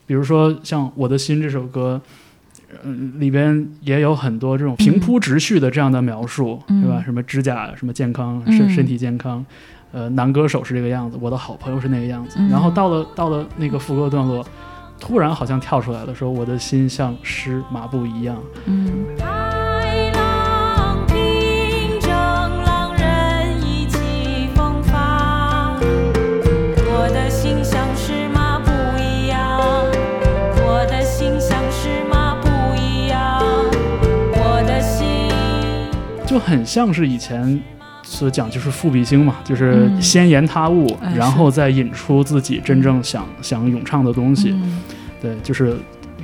[0.07, 2.01] 比如说像《我的心》这首歌，
[2.83, 7.03] 嗯、里边也有很多这种平铺直叙的这样的描述，嗯对吧？
[7.05, 9.45] 什么指甲什么健康，身嗯身体健康。
[9.93, 12.37] 呃，男歌手是这个样子，我的好朋友是那个样子。
[12.39, 14.45] 嗯然后到了到了那个副歌段落，
[14.99, 18.37] 突然好像跳出来了，说我的心像湿麻布一样。
[18.67, 19.05] 嗯
[36.35, 37.63] 就很像是以前
[38.03, 44.51] 所讲，就是赋比兴嘛，就是嗯先言他物，哎然后再引出自己真正想、想咏唱的东西。
[44.51, 44.83] 嗯
[45.23, 45.77] 对，就是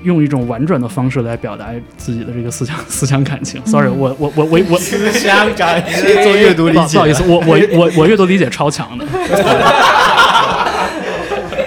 [0.03, 3.65] 用一种婉转的方式来表达自己的这个思想 思想感情。
[3.65, 9.07] Sorry，我我我我我思想感情做阅读理解，不好意思，我我我我阅读理解超强的。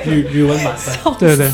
[0.06, 1.14] 语语文满分。
[1.18, 1.50] 对对。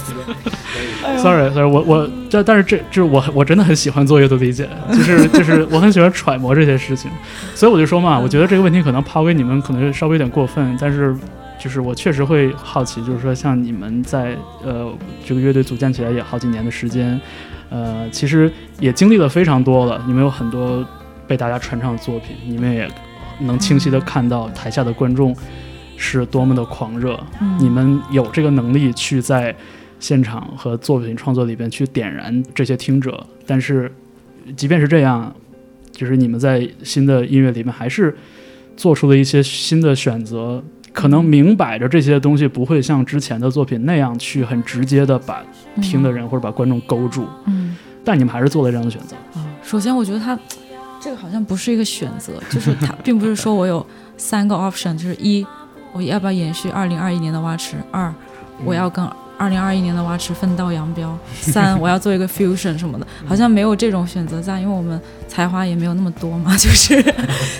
[1.21, 7.11] Sorry，Sorry，我我这但是这这我我真的很喜欢做阅读理解，就是就是我很喜欢揣摩这些事情，
[7.55, 11.15] 所以我就说嘛，我觉得这个问题可能抛给你们可能稍微有点过分，但是
[11.59, 14.91] 就是我确实会好奇，就是说像你们在呃
[15.25, 17.19] 这个乐队组建起来也好几年的时间，
[17.69, 20.85] 呃，其实也经历了非常多了，你们有很多
[21.27, 22.87] 被大家传唱的作品，你们也
[23.39, 25.35] 能清晰的看到台下的观众
[25.97, 27.57] 是多么的狂热，嗯。
[27.59, 29.53] 你们有这个能力去在
[29.99, 33.91] 现场和作品创作里边去点燃这些听者，但是
[34.55, 35.33] 即便是这样，
[35.91, 38.15] 就是你们在新的音乐里面还是
[38.77, 45.43] 做出了一些新的选择，可能明摆着这些东西不会像之前的作品那样去很直接的把
[45.81, 47.75] 听的人或者把观众勾住，嗯。
[48.05, 49.15] 但你们还是做了这样的选择。
[49.35, 50.39] 啊，首先我觉得他
[50.99, 53.85] 这个好像不是一个选择，就是他并不是说我有
[54.17, 55.45] 三个 option，就是一
[55.93, 58.11] 我要不要延续二零二一年的蛙池，二
[58.65, 59.05] 我要跟
[59.39, 67.01] 二零二一年的蛙池分道扬镳， 三我要做一个 fusion 什么的，好像没有这种选择在，因为我们才华也没有那么多嘛， 就是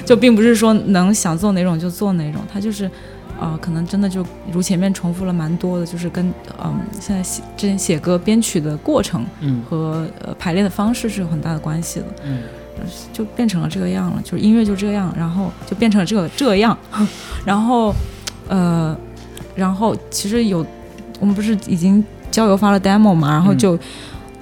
[0.05, 2.91] 就并不是说能想做哪种就做哪种，它就是。
[3.39, 4.21] 啊、可能真的就
[4.51, 6.27] 如前面重复了蛮多的，就是跟
[6.61, 9.63] 嗯现在写之前写歌编曲的过程嗯。
[9.63, 12.05] 和呃排练的方式是有很大的关系的。
[12.25, 12.39] 嗯。
[13.13, 16.77] 就变成了这个样了，就是音乐就这样，然后就变成了这个这样，
[17.45, 17.95] 然后
[18.49, 18.93] 呃，
[19.55, 20.65] 然后其实有
[21.19, 23.77] 我们不是已经交友发了 demo 嘛，然后就、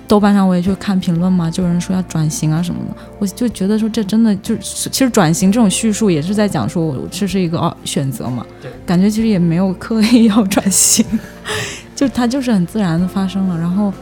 [0.07, 8.45] 豆瓣上我也去看评论嘛，就有人说要转型啊什么的，我就觉得说这真的就是其实转型这种叙述也是在讲说我这是一个哦选择嘛，
[8.85, 11.05] 感觉其实也没有刻意要转型，
[11.95, 13.93] 就它就是很自然的发生了，然后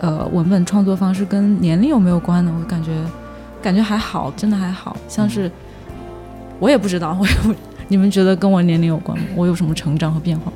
[0.00, 2.54] 呃文本创作方式跟年龄有没有关呢？
[2.58, 2.90] 我感觉。
[3.62, 5.52] 感觉还好，真的还好像是，
[6.58, 7.54] 我也不知道，我也不，
[7.88, 9.24] 你们觉得跟我年龄有关吗？
[9.36, 10.50] 我有什么成长和变化？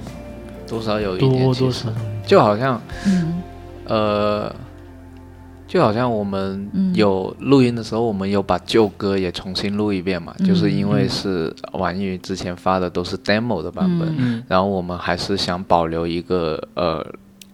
[0.66, 1.88] 多少有一点，多多少。
[2.26, 3.42] 就好像嗯。
[3.86, 4.54] 呃，
[5.68, 6.94] 就好像我们嗯。
[6.94, 17.04] 有录音的时候，我们有把旧歌也重新录一遍嘛，就是因为嗯是网易云之前发的都是 demo 的版本，然后我们还是想保留一个呃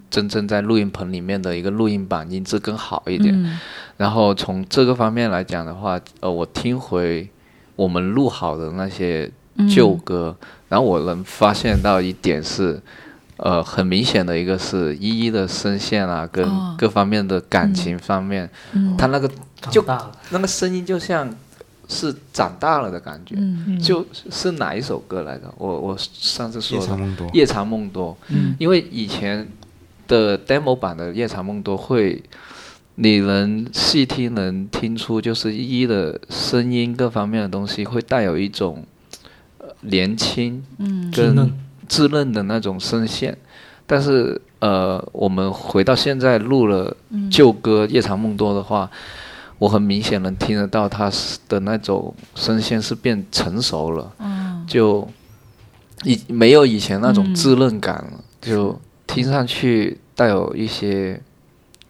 [0.08, 3.34] 真正在录音棚里面的一个录音版，音质更好一点。
[3.34, 3.58] 嗯。
[3.96, 7.28] 然后从这个方面来讲的话，呃，我听回
[7.76, 10.36] 我们录好的那些嗯旧歌，
[10.70, 12.80] 然后我能发现到一点是，
[13.36, 16.74] 呃，很明显的一个是依依的声线啊，跟哦。
[16.78, 18.96] 各方面的感情方面，嗯。
[18.96, 19.28] 他那个
[19.70, 19.84] 就
[20.30, 21.28] 那个声音就像
[21.88, 23.34] 是长大了的感觉。
[23.36, 23.78] 嗯。
[23.80, 25.52] 就是哪一首歌来着？
[25.58, 28.54] 我我上次说的夜长梦多《夜长梦多》，嗯。
[28.58, 29.46] 因为以前
[30.06, 32.22] 的 demo 版的《夜长梦多》会，
[32.94, 38.89] 你能细听能听出，就是一一的声音各方面的东西会带有一种呃
[39.82, 41.10] 年轻嗯。
[41.10, 41.52] 跟稚嫩。
[41.88, 43.36] 稚嫩的那种声线，
[43.84, 47.28] 但是呃，我们回到现在录了嗯。
[47.28, 48.88] 旧歌《夜长梦多》的话，
[49.58, 54.12] 我很明显能听得到他是的那种声线是变成熟了。
[54.20, 54.64] 嗯。
[54.68, 55.08] 就
[56.04, 57.34] 以没有以前那种嗯。
[57.34, 61.20] 稚嫩感了，就听上去带有一些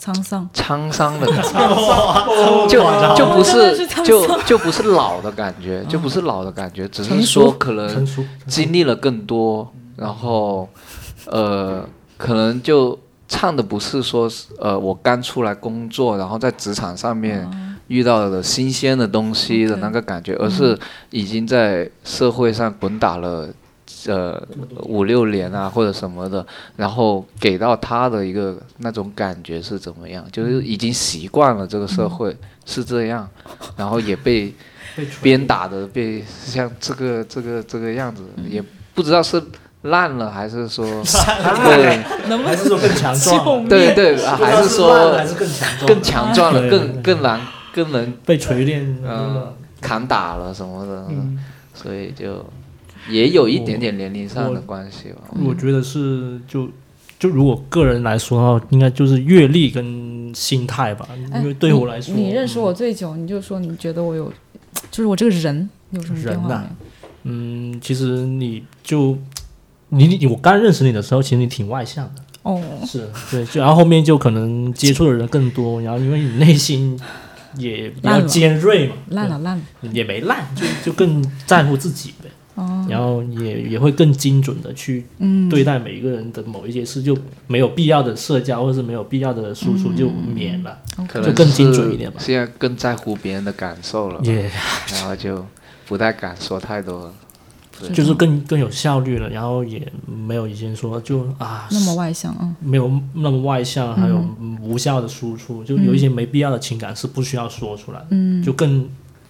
[0.00, 2.82] 沧桑，沧桑的感觉，就
[3.14, 8.06] 就不是就就不是老的感觉，就不是老的感觉，只是说可能，
[8.46, 10.66] 经历了更多，然后
[11.26, 11.86] 呃，
[12.16, 12.98] 可能就
[13.28, 17.46] 唱的不是说是呃我刚出来工作，然后在职场上面
[17.88, 20.78] 遇到的新鲜的东西的那个感觉，而是
[21.10, 23.46] 已经在社会上滚打了。
[24.06, 24.42] 呃，
[24.84, 26.46] 五六年啊，或者什么的，
[26.76, 30.24] 然后给到他的一个那种感觉是怎么样？
[30.32, 33.28] 就是已经习惯了这个社会是这样，
[33.76, 34.54] 然后也被
[35.22, 38.62] 鞭打的被像这个这个这个样子，也
[38.94, 39.42] 不知道是
[39.82, 40.84] 烂了还是说
[41.64, 42.02] 对。
[42.28, 43.68] 能不能还是说更强壮？
[43.68, 45.86] 对对，啊还是说还是更强壮？
[45.86, 47.40] 更强壮了，更更难
[47.72, 51.38] 更能被锤炼，嗯扛打了什么的，嗯。
[51.72, 52.44] 所以就
[53.10, 55.22] 也有一点点年龄上的关系吧。
[55.44, 56.68] 我觉得是就
[57.18, 61.08] 就如果个人来说的话，应该就是阅历跟心态吧。
[61.34, 64.32] 因为对我来说，哎你你认识我最久，你就说你觉得我有，
[64.90, 66.60] 就是我这个人有什么变化没有？
[67.24, 69.18] 嗯，其实你就
[69.90, 76.98] 你你我刚认识你的时候，其实你挺外向的，哦，是对，就然后后面就可能接触的人更多，然后因为你内心
[77.58, 82.30] 也比较尖锐嘛，烂了烂了，对也没烂，就就更在乎自己呗，
[82.60, 94.50] 哦，然后也也会更精准的去嗯，对待每一个人的某一些事，就没有必要的社交或者是没有必要的输嗯出就免了，可能就更精准一点吧现在更在乎别人的感受了， 也
[94.92, 95.44] 然后就
[95.88, 97.06] 不太敢说太多。
[97.06, 97.14] 了。
[97.94, 108.86] 就是更更有效率了，然后也没有以前说就啊那么外向，啊没有那么外向，还有嗯无效的输出，就有一些没必要的情感是不需要说出来的，嗯，就更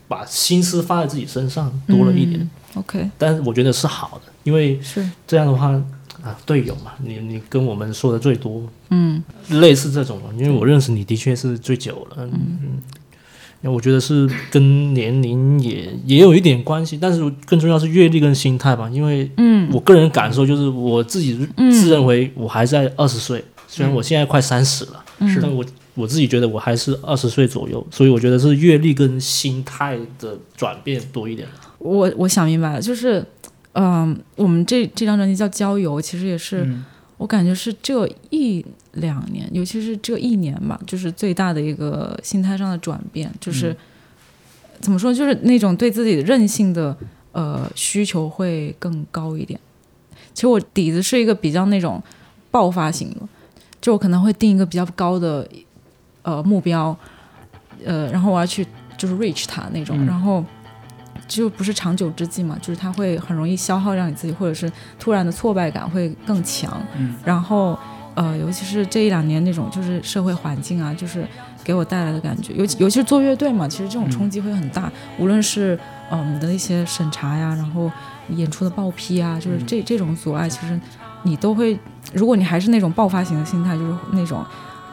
[0.08, 2.40] 把心思放在自己身上多了一点。
[2.40, 5.68] 嗯 OK，但是我觉得是好的，因为是，这样的话
[6.22, 12.30] 啊，队友嘛，你你跟我们说的最多，嗯类似这种，因为我认识你的确是最久了，嗯。
[12.34, 12.82] 嗯
[13.62, 18.88] 那我觉得是跟年龄也也有一点关系，但是更重要是阅历跟心态吧。
[18.88, 25.62] 因为嗯我个人感受就是我自己嗯自认为我还在二十岁，虽然我现在快三十了，嗯但我
[25.94, 31.46] 我自己觉得我还是二十岁左右，所以我觉得是阅历跟心态的转变多一点。
[31.80, 33.26] 我我想明白了，就是，
[33.72, 36.84] 嗯、我们这这张专辑叫《郊游》，其实也是、嗯
[37.20, 43.76] 我感觉是这一两年，尤其是这一年吧，就是最大的一个心态上的转变，就是、
[44.80, 46.96] 怎么说，就是那种对自己任性的
[47.32, 49.60] 呃需求会更高一点。
[50.32, 52.02] 其实我底子是一个比较那种
[52.50, 53.16] 爆发型的，
[53.82, 55.46] 就我可能会定一个比较高的
[56.22, 56.96] 呃目标，
[57.84, 58.66] 呃，然后我要去
[58.96, 60.42] 就是 reach 它那种，嗯然后
[61.30, 66.82] 就不是长久之计嘛，就是它会很容易消耗，让你自己或者是突然的挫败感会更强。
[66.96, 67.14] 嗯。
[67.24, 67.78] 然后
[68.16, 71.24] 呃，尤其是这一两年那种就是社会环境啊，就是
[71.62, 75.78] 给我带来的感觉，尤其尤其是做乐队嘛，其实这种冲击会很大，无论是
[76.10, 77.88] 嗯、你的一些审查呀，然后
[78.30, 80.78] 演出的报批啊，就是这这种阻碍，其实
[81.22, 81.78] 你都会，
[82.12, 84.44] 如果你还是那种爆发型的心态，就是那种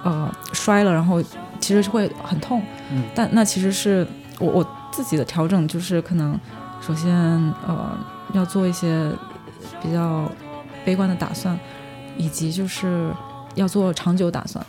[0.04, 1.20] 呃摔了，然后
[1.60, 2.62] 其实是会很痛，
[2.92, 3.02] 嗯。
[3.16, 4.06] 但那其实是
[4.38, 6.36] 我我自己的调整，就是可能
[6.82, 7.14] 首先
[7.68, 7.96] 呃
[8.34, 9.12] 要做一些
[9.80, 10.28] 比较
[10.84, 11.56] 悲观的打算，
[12.18, 13.14] 以及就是
[13.54, 14.66] 要做长久打算。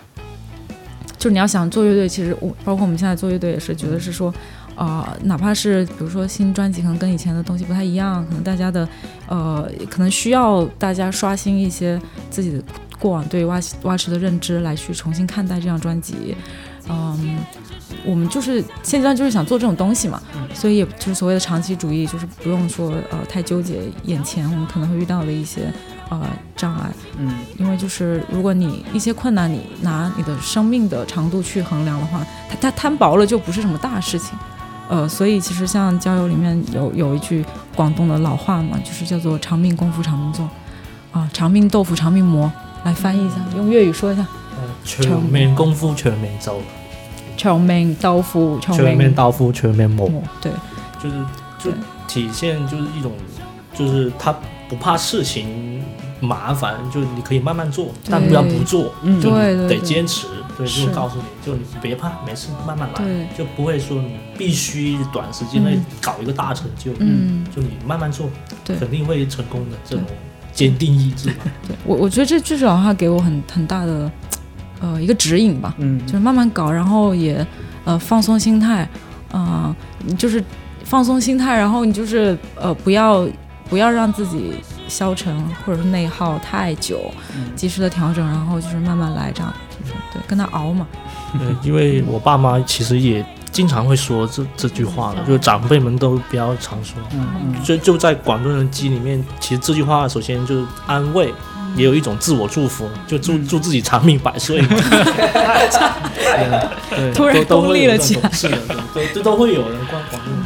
[1.16, 4.32] 就是你要想做乐队，其实我包括我们现在做乐队也是觉得是说，
[4.76, 8.86] 啊、哪怕是比如说新专辑可能跟以前的东西不太一样，可能大家的
[9.28, 11.98] 呃可能需要大家刷新一些
[12.28, 12.62] 自己的
[12.98, 16.36] 过往对蛙蛙池的认知，来去重新看待这张专辑。
[16.90, 17.38] 嗯，
[18.04, 20.22] 我们就是现阶段就是想做这种东西嘛，
[20.54, 25.72] 所以也就是所谓的长期主义，就是不用说呃太纠结眼前我们可能会遇到的一些
[26.08, 26.20] 呃
[26.56, 34.30] 障碍，嗯因为就是如果你一些困难你拿你的生命的长度去衡量的话，它它摊薄了就不是什么大事情。
[34.90, 37.44] 呃，所以其实像《交友》里面有有一句
[37.76, 40.48] 广东的老话嘛，就是叫做“长命功夫长命做”，
[41.12, 42.50] 啊，长命豆腐长命磨，
[42.84, 44.26] 来翻译一下，用粤语说一下，
[44.56, 46.62] 呃长命功夫长命走，
[47.38, 49.88] 长命豆腐长全面命刀夫全面
[50.42, 50.52] 对，
[51.02, 51.16] 就是
[51.58, 51.70] 就
[52.06, 53.12] 体现就是一种，
[53.72, 54.34] 就是他
[54.68, 55.82] 不怕事情
[56.20, 59.20] 麻烦，就你可以慢慢做，但不要不做，嗯。
[59.20, 59.80] 就你得对对对。
[59.80, 60.26] 坚持。
[60.58, 65.84] 对，就告诉你，就你别怕，没事，慢慢来，就不会说你必须短时间内嗯。
[66.02, 68.28] 搞一个大成就，嗯，就你慢慢做，
[68.64, 68.76] 对。
[68.76, 69.76] 肯定会成功的。
[69.84, 70.04] 这种
[70.52, 71.36] 坚定意志嘛，
[71.68, 71.76] 对。
[71.84, 74.10] 我我觉得这这句老话给我很很大的
[74.80, 75.98] 呃一个指引吧，嗯。
[76.06, 77.46] 就是慢慢搞，然后也
[77.84, 78.88] 呃放松心态，
[79.32, 79.74] 啊、
[80.04, 80.42] 你就是
[80.84, 83.26] 放松心态，然后你就是呃不要
[83.68, 84.54] 不要让自己
[84.88, 87.54] 消沉或者是内耗太久，嗯。
[87.54, 90.86] 及时的调整，然后就是慢慢来，这样就是对跟他熬嘛，
[91.38, 96.96] 对，因为我爸妈其实也经常会说这这句话的，就是长辈们都比较常说。
[97.12, 97.62] 嗯嗯。
[97.64, 101.34] 就就在广东人机里面，其实这句话首先就是安慰，
[101.78, 104.68] 也有一种自我祝福，就祝祝自己长命百 岁嘛。
[106.90, 108.22] 对，突然都都功会有这利了起来。
[108.22, 108.58] 种是的，
[108.92, 110.42] 对都都会有人广广东人。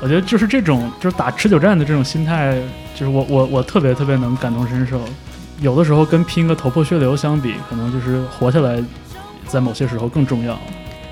[0.00, 2.58] 我觉得就是这种就是打持久战的这种心态，
[2.94, 5.00] 就是我我我特别特别能感同身受。
[5.60, 8.82] 有的时候跟拼个头破血流相比，可能就是活下来，
[9.46, 10.58] 在某些时候更重要，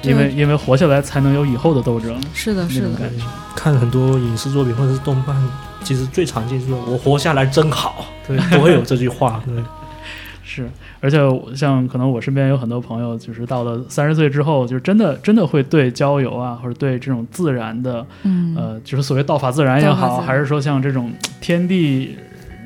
[0.02, 2.18] 因为因为活下来才能有以后的斗争。
[2.32, 3.24] 是的，是的，感觉，
[3.54, 5.36] 看很多影视作品或者是动漫，
[5.82, 8.36] 其实最常见就是“我活下来真好”， 对。
[8.50, 9.42] 都会有这句话。
[9.46, 9.62] 对，
[10.42, 10.68] 是，
[11.00, 11.18] 而且
[11.54, 22.16] 像可能我身边有很多朋友，就是到了三十岁之后，就是真的真的会对郊游啊，或者对这种自然的，嗯，呃，就是所谓道法自然也好，还是说像这种天地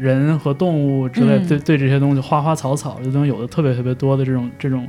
[0.01, 1.49] 人和动物之类，嗯。
[1.49, 4.87] 对对这些东西，花花草草这东西有的特别特别多的这种这种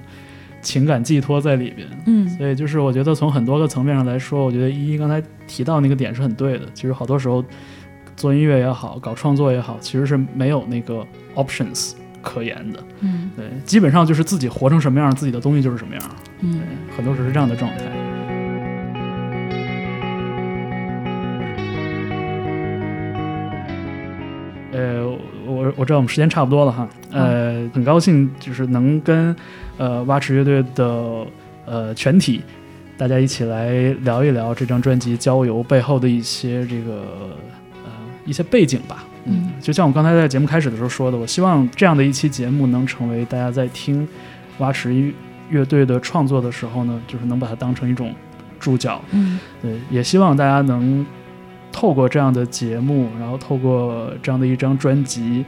[0.65, 1.87] 情感寄托在里边。
[2.07, 6.65] 嗯所以就是我觉得从很多个层面上来说，我觉得依依刚才提到那个点是很对的。
[6.73, 7.45] 其实好多时候
[8.17, 11.05] 做音乐也好，搞创作也好，其实是没有那个
[11.35, 12.83] options 可言的。
[13.01, 16.03] 嗯对，基本上就是自己活成什么样，自己的东西就是什么样。
[16.41, 16.59] 嗯，
[16.97, 17.85] 很多时候是这样的状态。
[25.45, 29.35] 我我知道我们时间差不多了哈，呃，很高兴就是能跟
[29.77, 31.25] 呃蛙池乐队的
[31.65, 32.41] 呃全体
[32.97, 33.71] 大家一起来
[34.03, 37.03] 聊一聊这张专辑《郊游》背后的一些这个
[37.83, 37.91] 呃
[38.25, 39.03] 一些背景吧。
[39.25, 44.07] 嗯，就像我刚才在节目开始的时候说的，我希望这样的一期节目能成为大家在听
[44.59, 45.11] 蛙池
[45.49, 48.13] 乐队的创作的时候呢，就是能把它当成一种
[48.59, 49.01] 注脚。
[49.11, 51.03] 嗯对，也希望大家能
[51.77, 55.43] 透过这样的节目，然后透过这样的一张专辑，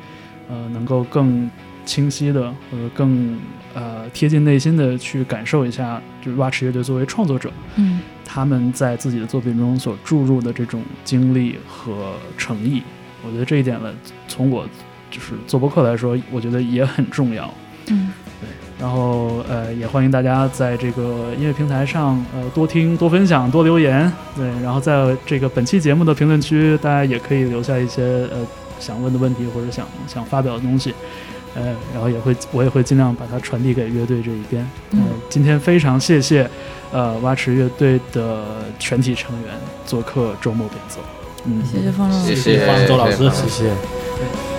[0.49, 1.49] 呃，能够更
[1.85, 3.39] 清晰的或者更
[3.73, 12.83] 呃贴近内心的去感受一下，就是蛙池乐队作为创作者，嗯他们在自己的作品中所注入的这种经历和诚意。
[13.25, 13.93] 我觉得这一点呢，
[14.27, 14.67] 从我
[15.09, 17.49] 就是做播客来说，我觉得也很重要。
[17.89, 18.11] 嗯
[18.79, 24.45] 然后，呃，也欢迎大家在这个音乐平台上，呃，多听、多分享、多留言，对。
[24.61, 28.37] 然后在这个本期节目的评论区，大家也可以留下一些呃
[28.79, 30.93] 想问的问题或者想想发表的东西，
[31.55, 34.63] 呃，然后也会我也会尽量把它传递给乐队这一边。
[34.91, 36.47] 嗯，今天非常谢谢，
[36.91, 38.45] 呃，蛙池乐队的
[38.77, 39.53] 全体成员
[39.87, 40.99] 做客周末演奏。
[41.45, 44.56] 嗯，谢谢方老师，谢谢方舟老师，谢谢。